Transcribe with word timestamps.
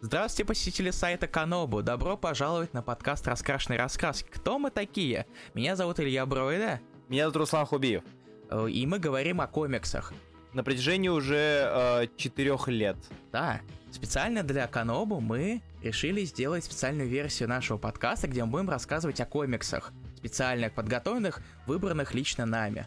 Здравствуйте, 0.00 0.46
посетители 0.46 0.90
сайта 0.90 1.26
Канобу. 1.26 1.82
Добро 1.82 2.16
пожаловать 2.16 2.72
на 2.72 2.82
подкаст 2.82 3.26
«Раскрашенные 3.26 3.80
раскраски». 3.80 4.28
Кто 4.30 4.60
мы 4.60 4.70
такие? 4.70 5.26
Меня 5.54 5.74
зовут 5.74 5.98
Илья 5.98 6.24
Бройда. 6.24 6.78
Меня 7.08 7.24
зовут 7.24 7.38
Руслан 7.38 7.66
Хубиев. 7.66 8.04
Э, 8.48 8.68
и 8.70 8.86
мы 8.86 9.00
говорим 9.00 9.40
о 9.40 9.48
комиксах. 9.48 10.12
На 10.52 10.62
протяжении 10.62 11.08
уже 11.08 11.64
э, 11.66 12.06
четырех 12.16 12.68
лет. 12.68 12.96
Да, 13.32 13.60
специально 13.90 14.44
для 14.44 14.68
Канобу 14.68 15.18
мы 15.18 15.62
решили 15.82 16.24
сделать 16.24 16.64
специальную 16.64 17.08
версию 17.08 17.48
нашего 17.48 17.76
подкаста, 17.76 18.28
где 18.28 18.44
мы 18.44 18.52
будем 18.52 18.70
рассказывать 18.70 19.20
о 19.20 19.26
комиксах, 19.26 19.92
специально 20.16 20.70
подготовленных, 20.70 21.40
выбранных 21.66 22.14
лично 22.14 22.46
нами. 22.46 22.86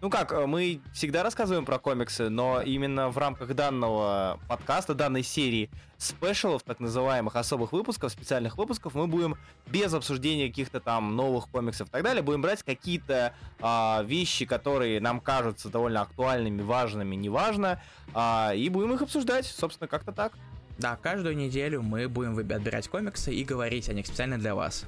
Ну 0.00 0.10
как, 0.10 0.32
э, 0.32 0.46
мы 0.46 0.80
всегда 0.92 1.24
рассказываем 1.24 1.64
про 1.64 1.80
комиксы, 1.80 2.28
но 2.28 2.62
именно 2.62 3.08
в 3.08 3.18
рамках 3.18 3.52
данного 3.54 4.38
подкаста, 4.48 4.94
данной 4.94 5.24
серии 5.24 5.70
спешалов, 5.96 6.62
так 6.62 6.78
называемых 6.78 7.34
особых 7.34 7.72
выпусков, 7.72 8.12
специальных 8.12 8.56
выпусков, 8.56 8.94
мы 8.94 9.08
будем 9.08 9.36
без 9.66 9.92
обсуждения 9.92 10.46
каких-то 10.48 10.78
там 10.78 11.16
новых 11.16 11.48
комиксов 11.48 11.88
и 11.88 11.90
так 11.90 12.04
далее, 12.04 12.22
будем 12.22 12.42
брать 12.42 12.62
какие-то 12.62 13.34
а, 13.60 14.04
вещи, 14.04 14.46
которые 14.46 15.00
нам 15.00 15.18
кажутся 15.18 15.68
довольно 15.68 16.02
актуальными, 16.02 16.62
важными, 16.62 17.16
неважно, 17.16 17.82
а, 18.14 18.52
и 18.54 18.68
будем 18.68 18.94
их 18.94 19.02
обсуждать, 19.02 19.46
собственно, 19.46 19.88
как-то 19.88 20.12
так. 20.12 20.34
Да, 20.78 20.94
каждую 20.94 21.36
неделю 21.36 21.82
мы 21.82 22.08
будем 22.08 22.34
выбирать 22.34 22.86
комиксы 22.86 23.34
и 23.34 23.42
говорить 23.42 23.88
о 23.88 23.94
них 23.94 24.06
специально 24.06 24.38
для 24.38 24.54
вас. 24.54 24.84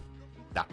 Да. 0.53 0.67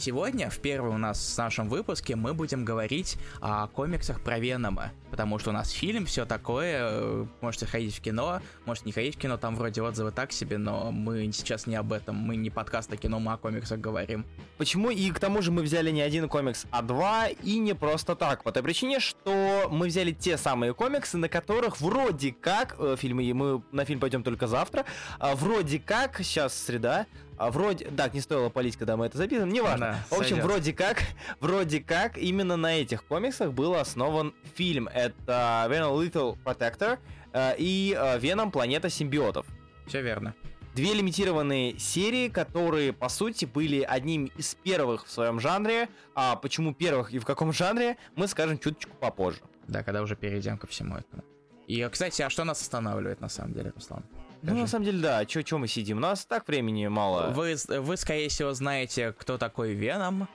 Сегодня, 0.00 0.48
в 0.48 0.58
первом 0.60 0.94
у 0.94 0.98
нас 0.98 1.34
в 1.34 1.36
нашем 1.36 1.68
выпуске, 1.68 2.16
мы 2.16 2.32
будем 2.32 2.64
говорить 2.64 3.18
о 3.42 3.66
комиксах 3.66 4.22
про 4.22 4.38
Венома, 4.38 4.92
потому 5.10 5.38
что 5.38 5.50
у 5.50 5.52
нас 5.52 5.68
фильм, 5.68 6.06
все 6.06 6.24
такое, 6.24 6.78
э, 6.80 7.26
можете 7.42 7.66
ходить 7.66 7.94
в 7.94 8.00
кино, 8.00 8.40
можете 8.64 8.86
не 8.86 8.92
ходить 8.92 9.16
в 9.16 9.18
кино, 9.18 9.36
там 9.36 9.56
вроде 9.56 9.82
отзывы 9.82 10.10
так 10.10 10.32
себе, 10.32 10.56
но 10.56 10.90
мы 10.90 11.30
сейчас 11.32 11.66
не 11.66 11.76
об 11.76 11.92
этом, 11.92 12.16
мы 12.16 12.36
не 12.36 12.48
подкаст 12.48 12.90
о 12.90 12.96
кино, 12.96 13.20
мы 13.20 13.34
о 13.34 13.36
комиксах 13.36 13.78
говорим. 13.78 14.24
Почему? 14.56 14.88
И 14.88 15.10
к 15.10 15.18
тому 15.18 15.42
же 15.42 15.52
мы 15.52 15.60
взяли 15.60 15.90
не 15.90 16.00
один 16.00 16.30
комикс, 16.30 16.64
а 16.70 16.80
два, 16.80 17.28
и 17.28 17.58
не 17.58 17.74
просто 17.74 18.16
так, 18.16 18.42
по 18.42 18.52
той 18.52 18.62
причине, 18.62 19.00
что 19.00 19.68
мы 19.70 19.88
взяли 19.88 20.12
те 20.12 20.38
самые 20.38 20.72
комиксы, 20.72 21.18
на 21.18 21.28
которых 21.28 21.78
вроде 21.78 22.32
как, 22.32 22.76
э, 22.78 22.96
фильмы, 22.98 23.34
мы 23.34 23.62
на 23.70 23.84
фильм 23.84 24.00
пойдем 24.00 24.22
только 24.22 24.46
завтра, 24.46 24.86
а 25.18 25.34
вроде 25.34 25.78
как, 25.78 26.16
сейчас 26.22 26.54
среда, 26.54 27.04
а 27.40 27.50
вроде, 27.50 27.86
так, 27.86 28.12
не 28.12 28.20
стоило 28.20 28.50
палить, 28.50 28.76
когда 28.76 28.98
мы 28.98 29.06
это 29.06 29.16
записываем, 29.16 29.50
неважно. 29.50 30.04
Да, 30.10 30.14
в 30.14 30.20
общем, 30.20 30.36
сойдет. 30.36 30.44
вроде 30.44 30.72
как, 30.74 30.98
вроде 31.40 31.80
как, 31.80 32.18
именно 32.18 32.58
на 32.58 32.78
этих 32.78 33.02
комиксах 33.02 33.54
был 33.54 33.76
основан 33.76 34.34
фильм. 34.56 34.88
Это 34.88 35.66
Venom 35.70 35.96
Little 35.98 36.36
Protector 36.44 36.98
э, 37.32 37.54
и 37.56 37.96
э, 37.98 38.18
Venom 38.18 38.50
Планета 38.50 38.90
симбиотов. 38.90 39.46
Все 39.86 40.02
верно. 40.02 40.34
Две 40.74 40.92
лимитированные 40.92 41.78
серии, 41.78 42.28
которые, 42.28 42.92
по 42.92 43.08
сути, 43.08 43.46
были 43.46 43.80
одним 43.80 44.26
из 44.36 44.54
первых 44.56 45.06
в 45.06 45.10
своем 45.10 45.40
жанре. 45.40 45.88
А 46.14 46.36
почему 46.36 46.74
первых 46.74 47.14
и 47.14 47.18
в 47.18 47.24
каком 47.24 47.54
жанре, 47.54 47.96
мы 48.16 48.28
скажем 48.28 48.58
чуточку 48.58 48.94
попозже. 48.98 49.40
Да, 49.66 49.82
когда 49.82 50.02
уже 50.02 50.14
перейдем 50.14 50.58
ко 50.58 50.66
всему 50.66 50.98
этому. 50.98 51.24
И, 51.66 51.88
кстати, 51.90 52.20
а 52.20 52.28
что 52.28 52.44
нас 52.44 52.60
останавливает 52.60 53.22
на 53.22 53.30
самом 53.30 53.54
деле, 53.54 53.72
Руслан? 53.74 54.04
Ну, 54.42 54.54
на 54.54 54.66
самом 54.66 54.84
деле, 54.84 55.00
да. 55.00 55.24
Чё, 55.26 55.42
чё 55.42 55.58
мы 55.58 55.68
сидим? 55.68 55.98
У 55.98 56.00
нас 56.00 56.24
так 56.24 56.48
времени 56.48 56.86
мало. 56.86 57.30
Вы, 57.30 57.56
вы 57.68 57.96
скорее 57.96 58.28
всего, 58.28 58.52
знаете, 58.52 59.14
кто 59.18 59.38
такой 59.38 59.74
Веном, 59.74 60.28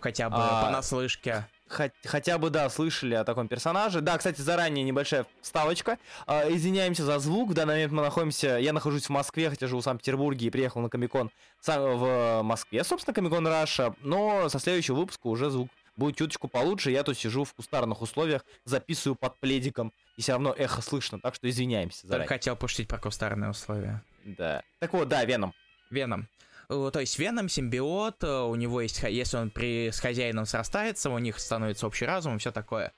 хотя 0.00 0.30
бы 0.30 0.36
а... 0.38 0.64
понаслышке. 0.64 1.46
Хотя 1.68 2.38
бы, 2.38 2.50
да, 2.50 2.70
слышали 2.70 3.14
о 3.14 3.24
таком 3.24 3.48
персонаже. 3.48 4.00
Да, 4.00 4.16
кстати, 4.16 4.40
заранее 4.40 4.84
небольшая 4.84 5.26
вставочка. 5.42 5.98
Э, 6.28 6.48
извиняемся 6.54 7.04
за 7.04 7.18
звук. 7.18 7.50
В 7.50 7.54
данный 7.54 7.74
момент 7.74 7.92
мы 7.92 8.02
находимся... 8.02 8.58
Я 8.58 8.72
нахожусь 8.72 9.06
в 9.06 9.10
Москве, 9.10 9.50
хотя 9.50 9.66
живу 9.66 9.80
в 9.80 9.84
Санкт-Петербурге 9.84 10.46
и 10.46 10.50
приехал 10.50 10.80
на 10.80 10.88
Комикон 10.88 11.32
в 11.66 12.42
Москве. 12.42 12.84
Собственно, 12.84 13.14
Комикон 13.14 13.48
Раша. 13.48 13.96
Но 14.00 14.48
со 14.48 14.60
следующего 14.60 14.94
выпуска 14.94 15.26
уже 15.26 15.50
звук 15.50 15.68
будет 15.96 16.16
чуточку 16.16 16.48
получше. 16.48 16.90
Я 16.90 17.02
тут 17.02 17.18
сижу 17.18 17.44
в 17.44 17.54
кустарных 17.54 18.02
условиях, 18.02 18.44
записываю 18.64 19.16
под 19.16 19.38
пледиком, 19.38 19.92
и 20.16 20.22
все 20.22 20.32
равно 20.32 20.54
эхо 20.56 20.82
слышно, 20.82 21.18
так 21.20 21.34
что 21.34 21.48
извиняемся 21.48 22.06
заранее. 22.06 22.28
хотел 22.28 22.56
пошутить 22.56 22.88
про 22.88 22.98
кустарные 22.98 23.50
условия. 23.50 24.02
Да. 24.24 24.62
Так 24.78 24.92
вот, 24.92 25.08
да, 25.08 25.24
Веном. 25.24 25.54
Веном. 25.90 26.28
То 26.68 26.98
есть 26.98 27.18
Веном 27.18 27.48
симбиот, 27.48 28.24
э, 28.24 28.40
у 28.40 28.54
него 28.56 28.80
есть, 28.80 29.00
если 29.02 29.36
он 29.36 29.50
при, 29.50 29.90
с 29.90 30.00
хозяином 30.00 30.46
срастается, 30.46 31.10
у 31.10 31.18
них 31.18 31.38
становится 31.38 31.86
общий 31.86 32.06
разум 32.06 32.36
и 32.36 32.38
все 32.38 32.50
такое. 32.50 32.92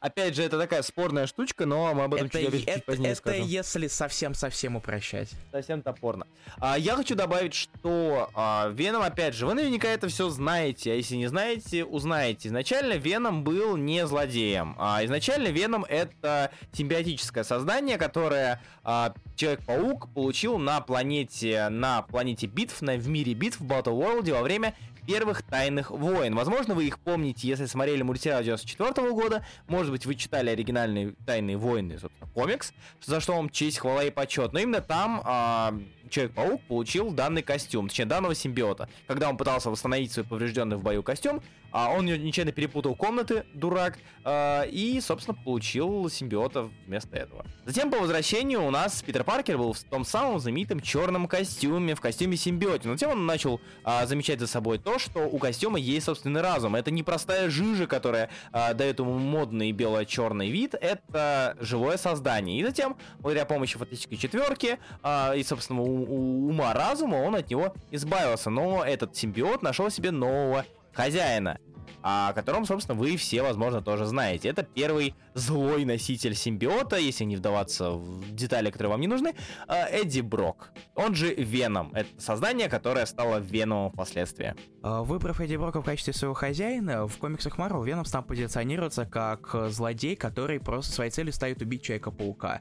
Опять 0.00 0.34
же, 0.34 0.42
это 0.42 0.58
такая 0.58 0.80
спорная 0.80 1.26
штучка, 1.26 1.66
но 1.66 1.92
мы 1.92 2.04
об 2.04 2.14
этом 2.14 2.28
это, 2.28 2.40
чуть, 2.40 2.64
это, 2.64 2.82
позднее 2.82 3.12
это 3.12 3.18
скажем. 3.18 3.44
если 3.44 3.86
совсем-совсем 3.86 4.76
упрощать. 4.76 5.28
Совсем 5.52 5.82
топорно. 5.82 6.26
А, 6.58 6.78
я 6.78 6.96
хочу 6.96 7.14
добавить, 7.14 7.52
что 7.52 8.30
а, 8.34 8.70
Веном, 8.72 9.02
опять 9.02 9.34
же, 9.34 9.46
вы 9.46 9.52
наверняка 9.52 9.88
это 9.88 10.08
все 10.08 10.30
знаете, 10.30 10.92
а 10.92 10.94
если 10.94 11.16
не 11.16 11.26
знаете, 11.26 11.84
узнаете. 11.84 12.48
Изначально 12.48 12.94
Веном 12.94 13.44
был 13.44 13.76
не 13.76 14.06
злодеем. 14.06 14.74
А, 14.78 15.04
изначально 15.04 15.48
Веном 15.48 15.84
это 15.86 16.50
симбиотическое 16.72 17.44
создание, 17.44 17.98
которое 17.98 18.62
а, 18.82 19.12
Человек-паук 19.40 20.12
получил 20.12 20.58
на 20.58 20.82
планете, 20.82 21.70
на 21.70 22.02
планете 22.02 22.46
битв, 22.46 22.82
на, 22.82 22.96
в 22.96 23.08
мире 23.08 23.32
битв 23.32 23.58
в 23.58 23.64
Battle 23.64 23.98
World 23.98 24.30
во 24.34 24.42
время 24.42 24.74
первых 25.10 25.42
тайных 25.42 25.90
войн. 25.90 26.36
Возможно, 26.36 26.74
вы 26.74 26.84
их 26.84 27.00
помните, 27.00 27.48
если 27.48 27.66
смотрели 27.66 28.02
мультсериал 28.02 28.44
94 28.44 29.10
года. 29.12 29.44
Может 29.66 29.90
быть, 29.90 30.06
вы 30.06 30.14
читали 30.14 30.50
оригинальные 30.50 31.14
тайные 31.26 31.56
войны, 31.56 31.98
собственно, 31.98 32.30
комикс, 32.32 32.72
за 33.04 33.20
что 33.20 33.34
вам 33.34 33.50
честь, 33.50 33.78
хвала 33.78 34.04
и 34.04 34.10
почет. 34.10 34.52
Но 34.52 34.60
именно 34.60 34.80
там 34.80 35.20
а, 35.24 35.74
Человек-паук 36.10 36.62
получил 36.62 37.12
данный 37.12 37.42
костюм, 37.42 37.88
точнее, 37.88 38.06
данного 38.06 38.34
симбиота. 38.34 38.88
Когда 39.06 39.28
он 39.28 39.36
пытался 39.36 39.70
восстановить 39.70 40.12
свой 40.12 40.26
поврежденный 40.26 40.76
в 40.76 40.82
бою 40.82 41.02
костюм, 41.02 41.40
а 41.72 41.92
он 41.92 42.06
нечаянно 42.06 42.52
перепутал 42.52 42.94
комнаты, 42.94 43.44
дурак, 43.54 43.98
а, 44.24 44.62
и, 44.62 45.00
собственно, 45.00 45.36
получил 45.44 46.08
симбиота 46.08 46.70
вместо 46.86 47.16
этого. 47.16 47.44
Затем, 47.64 47.90
по 47.90 47.98
возвращению, 47.98 48.64
у 48.64 48.70
нас 48.70 49.02
Питер 49.02 49.24
Паркер 49.24 49.56
был 49.56 49.72
в 49.72 49.82
том 49.84 50.04
самом 50.04 50.40
знаменитом 50.40 50.80
черном 50.80 51.28
костюме, 51.28 51.94
в 51.94 52.00
костюме 52.00 52.36
симбиоте. 52.36 52.88
Но 52.88 52.94
затем 52.94 53.10
он 53.10 53.26
начал 53.26 53.60
а, 53.84 54.06
замечать 54.06 54.40
за 54.40 54.46
собой 54.46 54.78
то, 54.78 54.98
что 54.98 55.20
у 55.20 55.38
костюма 55.38 55.78
есть 55.78 56.06
собственный 56.06 56.40
разум. 56.40 56.74
Это 56.74 56.90
не 56.90 57.02
простая 57.02 57.48
жижа, 57.50 57.86
которая 57.86 58.30
а, 58.52 58.74
дает 58.74 58.98
ему 58.98 59.18
модный 59.18 59.72
бело-черный 59.72 60.50
вид, 60.50 60.74
это 60.74 61.56
живое 61.60 61.96
создание. 61.96 62.60
И 62.60 62.64
затем, 62.64 62.96
благодаря 63.20 63.46
помощи 63.46 63.78
фантастической 63.78 64.18
четверки 64.18 64.78
а, 65.02 65.34
и, 65.34 65.42
собственно, 65.42 65.82
ума 65.82 66.72
разума, 66.72 67.16
он 67.16 67.36
от 67.36 67.50
него 67.50 67.74
избавился. 67.90 68.50
Но 68.50 68.84
этот 68.84 69.16
симбиот 69.16 69.62
нашел 69.62 69.90
себе 69.90 70.10
нового 70.10 70.64
хозяина, 70.92 71.58
о 72.02 72.32
котором, 72.32 72.64
собственно, 72.64 72.98
вы 72.98 73.16
все, 73.16 73.42
возможно, 73.42 73.82
тоже 73.82 74.06
знаете. 74.06 74.48
Это 74.48 74.62
первый 74.62 75.14
злой 75.34 75.84
носитель 75.84 76.34
симбиота, 76.34 76.96
если 76.96 77.24
не 77.24 77.36
вдаваться 77.36 77.90
в 77.92 78.34
детали, 78.34 78.70
которые 78.70 78.90
вам 78.90 79.00
не 79.00 79.06
нужны, 79.06 79.34
а, 79.66 79.86
Эдди 79.86 80.20
Брок. 80.20 80.72
Он 80.94 81.14
же 81.14 81.34
Веном. 81.34 81.92
Это 81.94 82.08
создание, 82.20 82.68
которое 82.68 83.06
стало 83.06 83.38
Веномом 83.38 83.92
впоследствии. 83.92 84.54
А, 84.82 85.02
выбрав 85.02 85.40
Эдди 85.40 85.56
Брока 85.56 85.82
в 85.82 85.84
качестве 85.84 86.14
своего 86.14 86.34
хозяина, 86.34 87.06
в 87.06 87.16
комиксах 87.18 87.58
Марвел 87.58 87.82
Веном 87.82 88.04
стал 88.04 88.22
позиционироваться 88.22 89.04
как 89.04 89.54
злодей, 89.68 90.16
который 90.16 90.60
просто 90.60 90.92
своей 90.92 91.10
целью 91.10 91.32
ставит 91.32 91.60
убить 91.60 91.82
Человека-паука. 91.82 92.60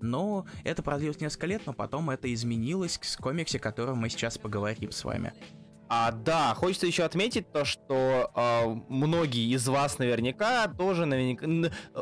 Но 0.00 0.46
это 0.64 0.82
продлилось 0.82 1.20
несколько 1.20 1.46
лет, 1.46 1.62
но 1.66 1.72
потом 1.72 2.10
это 2.10 2.32
изменилось 2.32 2.98
к 2.98 3.22
комиксе, 3.22 3.58
о 3.58 3.60
котором 3.60 3.98
мы 3.98 4.10
сейчас 4.10 4.38
поговорим 4.38 4.92
с 4.92 5.04
вами. 5.04 5.32
А, 5.88 6.10
да, 6.10 6.54
хочется 6.54 6.86
еще 6.86 7.04
отметить 7.04 7.52
то, 7.52 7.64
что 7.64 8.30
э, 8.34 8.76
многие 8.88 9.54
из 9.54 9.68
вас 9.68 9.98
наверняка 9.98 10.66
тоже 10.66 11.06
наверняка, 11.06 11.46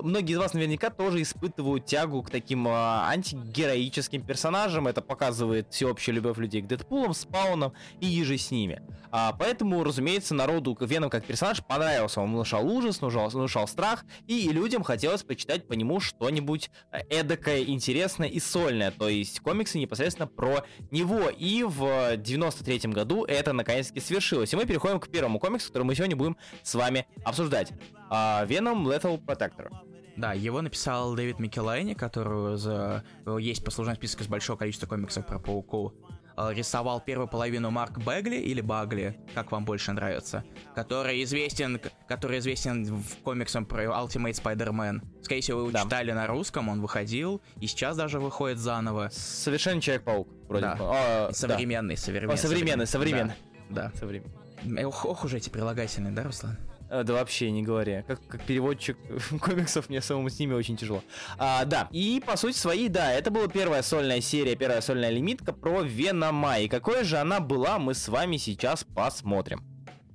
многие 0.02 0.32
из 0.32 0.38
вас 0.38 0.54
наверняка 0.54 0.88
тоже 0.88 1.20
испытывают 1.20 1.84
тягу 1.84 2.22
к 2.22 2.30
таким 2.30 2.66
э, 2.66 2.70
антигероическим 2.70 4.22
персонажам. 4.22 4.88
Это 4.88 5.02
показывает 5.02 5.70
всеобщая 5.70 6.12
любовь 6.12 6.38
людей 6.38 6.62
к 6.62 6.66
Дэдпулам, 6.66 7.12
Спауном 7.12 7.74
и 8.00 8.06
еже 8.06 8.38
с 8.38 8.50
ними. 8.50 8.82
А, 9.10 9.32
поэтому, 9.38 9.84
разумеется, 9.84 10.34
народу 10.34 10.76
Веном 10.80 11.10
как 11.10 11.24
персонаж 11.24 11.62
понравился. 11.64 12.20
Он 12.20 12.32
внушал 12.32 12.66
ужас, 12.66 13.00
внушал, 13.00 13.28
внушал 13.28 13.68
страх, 13.68 14.04
и, 14.26 14.46
и 14.46 14.48
людям 14.48 14.82
хотелось 14.82 15.22
почитать 15.22 15.68
по 15.68 15.74
нему 15.74 16.00
что-нибудь 16.00 16.70
эдакое, 16.90 17.64
интересное 17.64 18.28
и 18.28 18.40
сольное. 18.40 18.90
То 18.92 19.08
есть 19.08 19.40
комиксы 19.40 19.78
непосредственно 19.78 20.26
про 20.26 20.64
него. 20.90 21.28
И 21.28 21.64
в 21.64 22.16
93 22.16 22.90
году 22.90 23.24
это 23.24 23.52
наконец 23.52 23.73
наконец-таки 23.74 24.00
свершилось. 24.00 24.52
И 24.52 24.56
мы 24.56 24.66
переходим 24.66 25.00
к 25.00 25.08
первому 25.08 25.38
комиксу, 25.38 25.68
который 25.68 25.84
мы 25.84 25.94
сегодня 25.94 26.16
будем 26.16 26.36
с 26.62 26.74
вами 26.74 27.06
обсуждать. 27.24 27.72
А, 28.10 28.44
Venom 28.46 28.84
Lethal 28.84 29.20
Protector. 29.24 29.70
Да, 30.16 30.32
его 30.32 30.62
написал 30.62 31.14
Дэвид 31.16 31.40
Микелайни, 31.40 31.94
который 31.94 32.56
за... 32.56 33.02
есть 33.40 33.64
послужной 33.64 33.96
список 33.96 34.20
из 34.20 34.28
большого 34.28 34.56
количества 34.56 34.86
комиксов 34.86 35.26
про 35.26 35.40
пауку. 35.40 35.92
э, 36.36 36.52
рисовал 36.52 37.00
первую 37.00 37.28
половину 37.28 37.70
Марк 37.70 37.98
Бегли 37.98 38.36
или 38.36 38.60
Багли, 38.60 39.16
как 39.34 39.52
вам 39.52 39.64
больше 39.64 39.92
нравится, 39.92 40.44
который 40.74 41.22
известен, 41.22 41.80
который 42.08 42.38
известен 42.40 42.84
в 42.86 43.16
комиксах 43.22 43.68
про 43.68 43.84
Ultimate 43.84 44.32
Spider-Man. 44.42 45.00
Скорее 45.22 45.40
всего, 45.42 45.58
вы 45.58 45.64
его 45.66 45.72
Да. 45.72 45.82
читали 45.84 46.10
на 46.10 46.26
русском, 46.26 46.68
он 46.68 46.80
выходил, 46.80 47.40
и 47.60 47.68
сейчас 47.68 47.96
даже 47.96 48.18
выходит 48.18 48.58
заново. 48.58 49.10
Совершенно 49.12 49.80
Человек-паук. 49.80 50.28
Вроде 50.48 50.62
Да. 50.66 50.74
бы. 50.74 50.84
А, 50.88 51.26
да. 51.28 51.32
Современный, 51.32 51.96
современный. 51.96 52.34
О, 52.34 52.36
современный, 52.36 52.86
современный. 52.88 53.34
Да. 53.34 53.53
Да. 53.74 53.92
Э, 54.00 54.84
Ох, 54.84 55.04
ох 55.04 55.24
уж 55.24 55.34
эти 55.34 55.50
прилагательные, 55.50 56.12
да, 56.12 56.22
Руслан? 56.22 56.56
Э, 56.90 57.02
Да 57.02 57.14
вообще 57.14 57.50
не 57.50 57.62
говоря. 57.62 58.02
Как, 58.02 58.26
как 58.26 58.42
переводчик 58.44 58.96
комиксов, 59.40 59.88
мне 59.88 60.00
самому 60.00 60.30
с 60.30 60.38
ними 60.38 60.54
очень 60.54 60.76
тяжело. 60.76 61.02
А, 61.38 61.64
да, 61.64 61.88
и 61.90 62.22
по 62.24 62.36
сути 62.36 62.56
своей, 62.56 62.88
да, 62.88 63.12
это 63.12 63.30
была 63.30 63.48
первая 63.48 63.82
сольная 63.82 64.20
серия, 64.20 64.56
первая 64.56 64.80
сольная 64.80 65.10
лимитка 65.10 65.52
про 65.52 65.82
Венома. 65.82 66.58
И 66.60 66.68
какой 66.68 67.04
же 67.04 67.18
она 67.18 67.40
была, 67.40 67.78
мы 67.78 67.94
с 67.94 68.08
вами 68.08 68.36
сейчас 68.36 68.84
посмотрим. 68.84 69.62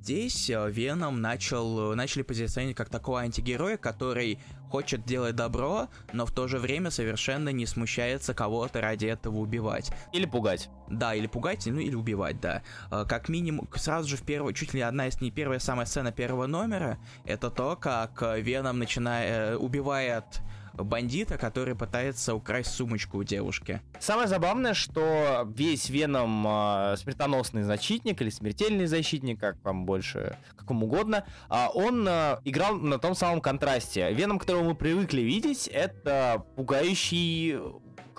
Здесь 0.01 0.49
э, 0.49 0.71
Веном 0.71 1.21
начал, 1.21 1.91
э, 1.91 1.95
начали 1.95 2.21
позиционировать 2.23 2.77
как 2.77 2.89
такого 2.89 3.19
антигероя, 3.19 3.77
который 3.77 4.39
хочет 4.69 5.05
делать 5.05 5.35
добро, 5.35 5.87
но 6.13 6.25
в 6.25 6.31
то 6.31 6.47
же 6.47 6.59
время 6.59 6.91
совершенно 6.91 7.49
не 7.49 7.65
смущается 7.65 8.33
кого-то 8.33 8.81
ради 8.81 9.05
этого 9.07 9.37
убивать. 9.37 9.91
Или 10.13 10.25
пугать. 10.25 10.69
Да, 10.89 11.13
или 11.13 11.27
пугать, 11.27 11.65
ну 11.65 11.79
или 11.79 11.95
убивать, 11.95 12.39
да. 12.39 12.63
Э, 12.91 13.05
Как 13.07 13.29
минимум, 13.29 13.67
сразу 13.75 14.07
же 14.07 14.17
в 14.17 14.23
первую, 14.23 14.53
чуть 14.53 14.73
ли 14.73 14.81
одна 14.81 15.07
из 15.07 15.19
не 15.21 15.31
первая 15.31 15.59
самая 15.59 15.85
сцена 15.85 16.11
первого 16.11 16.47
номера, 16.47 16.97
это 17.25 17.49
то, 17.49 17.75
как 17.75 18.21
э, 18.21 18.41
Веном 18.41 18.79
начинает, 18.79 19.53
э, 19.53 19.55
убивает 19.55 20.41
бандита, 20.83 21.37
который 21.37 21.75
пытается 21.75 22.35
украсть 22.35 22.71
сумочку 22.71 23.19
у 23.19 23.23
девушки. 23.23 23.81
Самое 23.99 24.27
забавное, 24.27 24.73
что 24.73 25.47
весь 25.55 25.89
Веном 25.89 26.45
э, 26.47 26.95
смертоносный 26.97 27.63
защитник 27.63 28.21
или 28.21 28.29
смертельный 28.29 28.85
защитник, 28.85 29.39
как 29.39 29.57
вам 29.63 29.85
больше, 29.85 30.37
как 30.55 30.69
вам 30.69 30.83
угодно, 30.83 31.25
а, 31.49 31.69
он 31.73 32.07
э, 32.07 32.39
играл 32.45 32.75
на 32.75 32.99
том 32.99 33.15
самом 33.15 33.41
контрасте. 33.41 34.11
Веном, 34.13 34.39
которого 34.39 34.63
мы 34.63 34.75
привыкли 34.75 35.21
видеть, 35.21 35.67
это 35.67 36.45
пугающий 36.55 37.57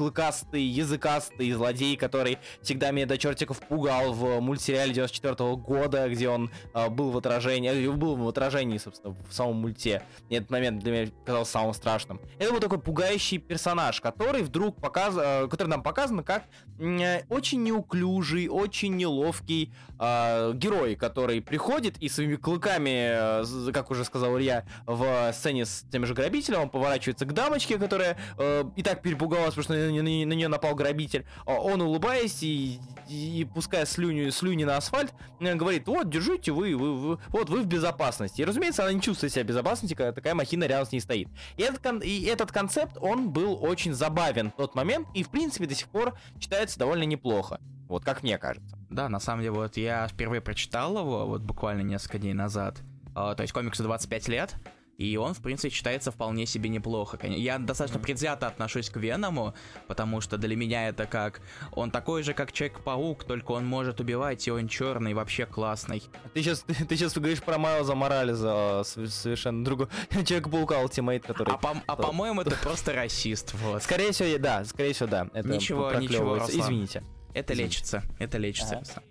клыкастый, 0.00 0.62
языкастый 0.62 1.52
злодей, 1.52 1.94
который 1.94 2.38
всегда 2.62 2.90
меня 2.90 3.04
до 3.04 3.18
чертиков 3.18 3.60
пугал 3.60 4.14
в 4.14 4.40
мультсериале 4.40 4.94
94 4.94 5.56
года, 5.56 6.08
где 6.08 6.30
он 6.30 6.50
э, 6.72 6.88
был 6.88 7.10
в 7.10 7.18
отражении, 7.18 7.70
э, 7.70 7.90
был 7.90 8.16
в 8.16 8.26
отражении, 8.26 8.78
собственно, 8.78 9.14
в 9.28 9.34
самом 9.34 9.56
мульте. 9.56 10.02
И 10.30 10.36
этот 10.36 10.48
момент 10.48 10.82
для 10.82 10.92
меня 10.92 11.12
казался 11.26 11.52
самым 11.52 11.74
страшным. 11.74 12.18
Это 12.38 12.50
был 12.50 12.60
такой 12.60 12.80
пугающий 12.80 13.36
персонаж, 13.36 14.00
который 14.00 14.42
вдруг 14.42 14.80
показ... 14.80 15.14
э, 15.18 15.48
который 15.48 15.68
нам 15.68 15.82
показан 15.82 16.24
как 16.24 16.44
э, 16.78 17.24
очень 17.28 17.62
неуклюжий, 17.62 18.48
очень 18.48 18.96
неловкий 18.96 19.70
э, 19.98 20.52
герой, 20.54 20.96
который 20.96 21.42
приходит 21.42 21.98
и 21.98 22.08
своими 22.08 22.36
клыками, 22.36 23.42
э, 23.68 23.72
как 23.72 23.90
уже 23.90 24.06
сказал 24.06 24.38
Илья, 24.38 24.64
в 24.86 25.30
сцене 25.34 25.66
с 25.66 25.84
тем 25.92 26.06
же 26.06 26.14
грабителем, 26.14 26.60
он 26.62 26.70
поворачивается 26.70 27.26
к 27.26 27.34
дамочке, 27.34 27.76
которая 27.78 28.16
э, 28.38 28.64
и 28.76 28.82
так 28.82 29.02
перепугалась, 29.02 29.54
потому 29.54 29.64
что 29.64 29.89
на, 29.98 30.32
нее 30.34 30.48
напал 30.48 30.74
грабитель. 30.74 31.26
А 31.46 31.54
Он, 31.54 31.82
улыбаясь 31.82 32.42
и, 32.42 32.78
и 33.08 33.46
пуская 33.52 33.84
слюню, 33.86 34.30
слюни 34.30 34.64
на 34.64 34.76
асфальт, 34.76 35.12
э, 35.40 35.54
говорит, 35.54 35.86
вот, 35.88 36.08
держите 36.08 36.52
вы, 36.52 36.76
вы, 36.76 36.96
вы- 36.96 37.18
вот 37.28 37.50
вы 37.50 37.62
в 37.62 37.66
безопасности. 37.66 38.42
И, 38.42 38.44
разумеется, 38.44 38.82
она 38.84 38.92
не 38.92 39.00
чувствует 39.00 39.32
себя 39.32 39.44
в 39.44 39.48
безопасности, 39.48 39.94
когда 39.94 40.12
такая 40.12 40.34
махина 40.34 40.64
рядом 40.64 40.86
с 40.86 40.92
ней 40.92 41.00
стоит. 41.00 41.28
И 41.56 41.62
этот, 41.62 42.04
и 42.04 42.24
этот 42.24 42.52
концепт, 42.52 42.96
он 43.00 43.30
был 43.30 43.62
очень 43.62 43.92
забавен 43.92 44.50
в 44.52 44.56
тот 44.56 44.74
момент, 44.74 45.08
и, 45.14 45.22
в 45.22 45.30
принципе, 45.30 45.66
до 45.66 45.74
сих 45.74 45.88
пор 45.88 46.14
читается 46.38 46.78
довольно 46.78 47.04
неплохо. 47.04 47.60
Вот, 47.88 48.04
как 48.04 48.22
мне 48.22 48.38
кажется. 48.38 48.78
Да, 48.88 49.08
на 49.08 49.18
самом 49.18 49.42
деле, 49.42 49.52
вот 49.52 49.76
я 49.76 50.06
впервые 50.06 50.40
прочитал 50.40 50.96
его, 50.96 51.26
вот 51.26 51.42
буквально 51.42 51.82
несколько 51.82 52.18
дней 52.18 52.34
назад. 52.34 52.78
А, 53.14 53.34
то 53.34 53.42
есть 53.42 53.52
комиксу 53.52 53.82
25 53.82 54.28
лет, 54.28 54.54
и 55.00 55.16
он, 55.16 55.32
в 55.32 55.40
принципе, 55.40 55.70
читается 55.70 56.10
вполне 56.10 56.44
себе 56.44 56.68
неплохо. 56.68 57.18
Я 57.26 57.58
достаточно 57.58 57.98
предвзято 57.98 58.46
отношусь 58.46 58.90
к 58.90 58.98
Веному, 58.98 59.54
потому 59.86 60.20
что 60.20 60.36
для 60.36 60.54
меня 60.54 60.88
это 60.88 61.06
как... 61.06 61.40
Он 61.72 61.90
такой 61.90 62.22
же, 62.22 62.34
как 62.34 62.52
Человек-паук, 62.52 63.24
только 63.24 63.52
он 63.52 63.64
может 63.64 63.98
убивать, 64.00 64.46
и 64.46 64.50
он 64.50 64.68
черный, 64.68 65.14
вообще 65.14 65.46
классный. 65.46 66.02
Ты 66.34 66.42
сейчас, 66.42 66.60
ты, 66.88 66.96
сейчас 66.98 67.14
говоришь 67.14 67.42
про 67.42 67.56
Майлза 67.56 67.94
Морализа, 67.94 68.82
э, 68.96 69.06
совершенно 69.06 69.64
другой 69.64 69.88
Человек-паука 70.10 70.82
Ultimate, 70.82 71.20
который... 71.20 71.54
А, 71.54 71.56
по- 71.56 71.82
а 71.86 71.96
по-моему, 71.96 72.42
это 72.42 72.54
просто 72.62 72.92
расист, 72.92 73.54
вот. 73.54 73.82
Скорее 73.82 74.12
всего, 74.12 74.36
да, 74.36 74.66
скорее 74.66 74.92
всего, 74.92 75.08
да. 75.08 75.30
Это 75.32 75.48
Ничего, 75.48 75.94
ничего, 75.94 76.34
Руслан. 76.40 76.60
Извините. 76.60 77.02
Это 77.32 77.54
Извини. 77.54 77.68
лечится, 77.68 78.02
это 78.18 78.36
лечится. 78.36 78.76
Ага. 78.76 79.02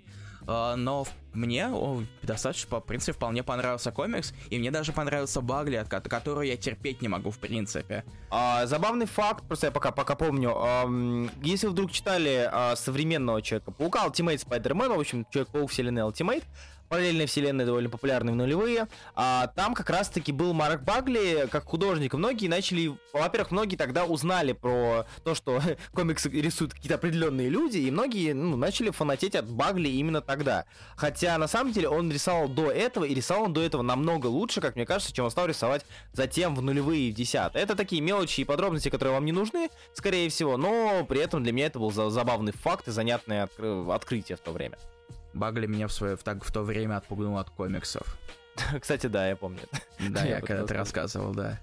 А, 0.46 0.76
Но 0.76 1.04
в- 1.04 1.14
мне 1.34 1.70
достаточно, 2.24 2.80
в 2.80 2.86
принципе, 2.86 3.14
вполне 3.14 3.44
понравился 3.44 3.92
комикс, 3.92 4.34
и 4.50 4.60
мне 4.60 4.72
даже 4.72 4.92
понравился 4.94 5.42
Багли, 5.42 5.76
от 5.76 5.88
ко- 5.88 6.02
которую 6.02 6.48
я 6.48 6.58
терпеть 6.58 7.02
не 7.02 7.08
могу, 7.08 7.32
в 7.32 7.40
принципе. 7.40 8.04
А, 8.30 8.66
забавный 8.66 9.06
факт, 9.06 9.46
просто 9.48 9.68
я 9.68 9.72
пока, 9.72 9.92
пока 9.92 10.16
помню, 10.16 10.56
ам, 10.56 11.30
если 11.44 11.68
вдруг 11.68 11.92
читали 11.92 12.50
а, 12.52 12.76
современного 12.76 13.42
Человека-паука, 13.42 14.06
Ultimate 14.06 14.44
Spider-Man, 14.44 14.96
в 14.96 15.00
общем, 15.00 15.26
Человек-паук 15.32 15.72
вселенной 15.72 16.04
Ultimate, 16.04 16.44
параллельные 16.90 17.28
вселенные 17.28 17.66
довольно 17.66 17.90
популярные 17.90 18.34
в 18.34 18.36
нулевые, 18.36 18.88
а, 19.16 19.48
там 19.56 19.76
как 19.76 19.90
раз-таки 19.90 20.32
был 20.32 20.54
Марк 20.54 20.82
Багли 20.82 21.48
как 21.50 21.66
художник. 21.66 22.14
Многие 22.16 22.48
начали, 22.48 22.98
во-первых, 23.14 23.52
многие 23.52 23.76
тогда 23.76 24.06
узнали 24.06 24.54
про 24.54 25.06
то, 25.24 25.36
что 25.36 25.62
комиксы 25.94 26.30
рисуют 26.30 26.74
какие-то 26.74 26.96
определенные 26.96 27.50
люди, 27.50 27.78
и 27.78 27.92
многие 27.92 28.34
ну, 28.34 28.58
начали 28.58 28.90
фанатеть 28.90 29.36
от 29.36 29.50
Багли 29.50 29.88
именно 29.88 30.22
тогда. 30.22 30.66
Хотя, 30.96 31.19
на 31.38 31.48
самом 31.48 31.72
деле, 31.74 31.90
он 31.90 32.12
рисовал 32.12 32.48
до 32.48 32.72
этого, 32.72 33.04
и 33.06 33.14
рисовал 33.14 33.44
он 33.46 33.54
до 33.54 33.62
этого 33.62 33.82
намного 33.82 34.28
лучше, 34.28 34.62
как 34.62 34.76
мне 34.76 34.86
кажется, 34.86 35.14
чем 35.14 35.26
он 35.26 35.32
стал 35.32 35.48
рисовать 35.48 35.86
затем 36.14 36.56
в 36.56 36.62
нулевые 36.62 37.10
и 37.10 37.12
в 37.12 37.16
десятые. 37.16 37.64
Это 37.64 37.76
такие 37.76 38.02
мелочи 38.02 38.42
и 38.42 38.44
подробности, 38.46 38.90
которые 38.90 39.14
вам 39.14 39.26
не 39.26 39.32
нужны, 39.32 39.70
скорее 39.94 40.30
всего, 40.30 40.58
но 40.58 41.06
при 41.08 41.20
этом 41.20 41.44
для 41.44 41.52
меня 41.52 41.66
это 41.68 41.80
был 41.80 41.92
за- 41.92 42.10
забавный 42.10 42.52
факт 42.54 42.88
и 42.88 42.92
занятное 42.92 43.46
откры- 43.46 43.94
открытие 43.94 44.38
в 44.38 44.42
то 44.42 44.52
время. 44.52 44.78
Багли 45.34 45.68
меня 45.68 45.88
в, 45.88 45.92
свое, 45.94 46.16
в, 46.16 46.24
так, 46.24 46.44
в 46.44 46.52
то 46.52 46.62
время 46.64 46.98
отпугнул 46.98 47.38
от 47.38 47.50
комиксов. 47.50 48.18
Кстати, 48.82 49.08
да, 49.08 49.28
я 49.28 49.36
помню. 49.36 49.62
Да, 50.00 50.24
Я 50.26 50.42
когда-то 50.42 50.74
рассказывал, 50.74 51.34
да. 51.34 51.60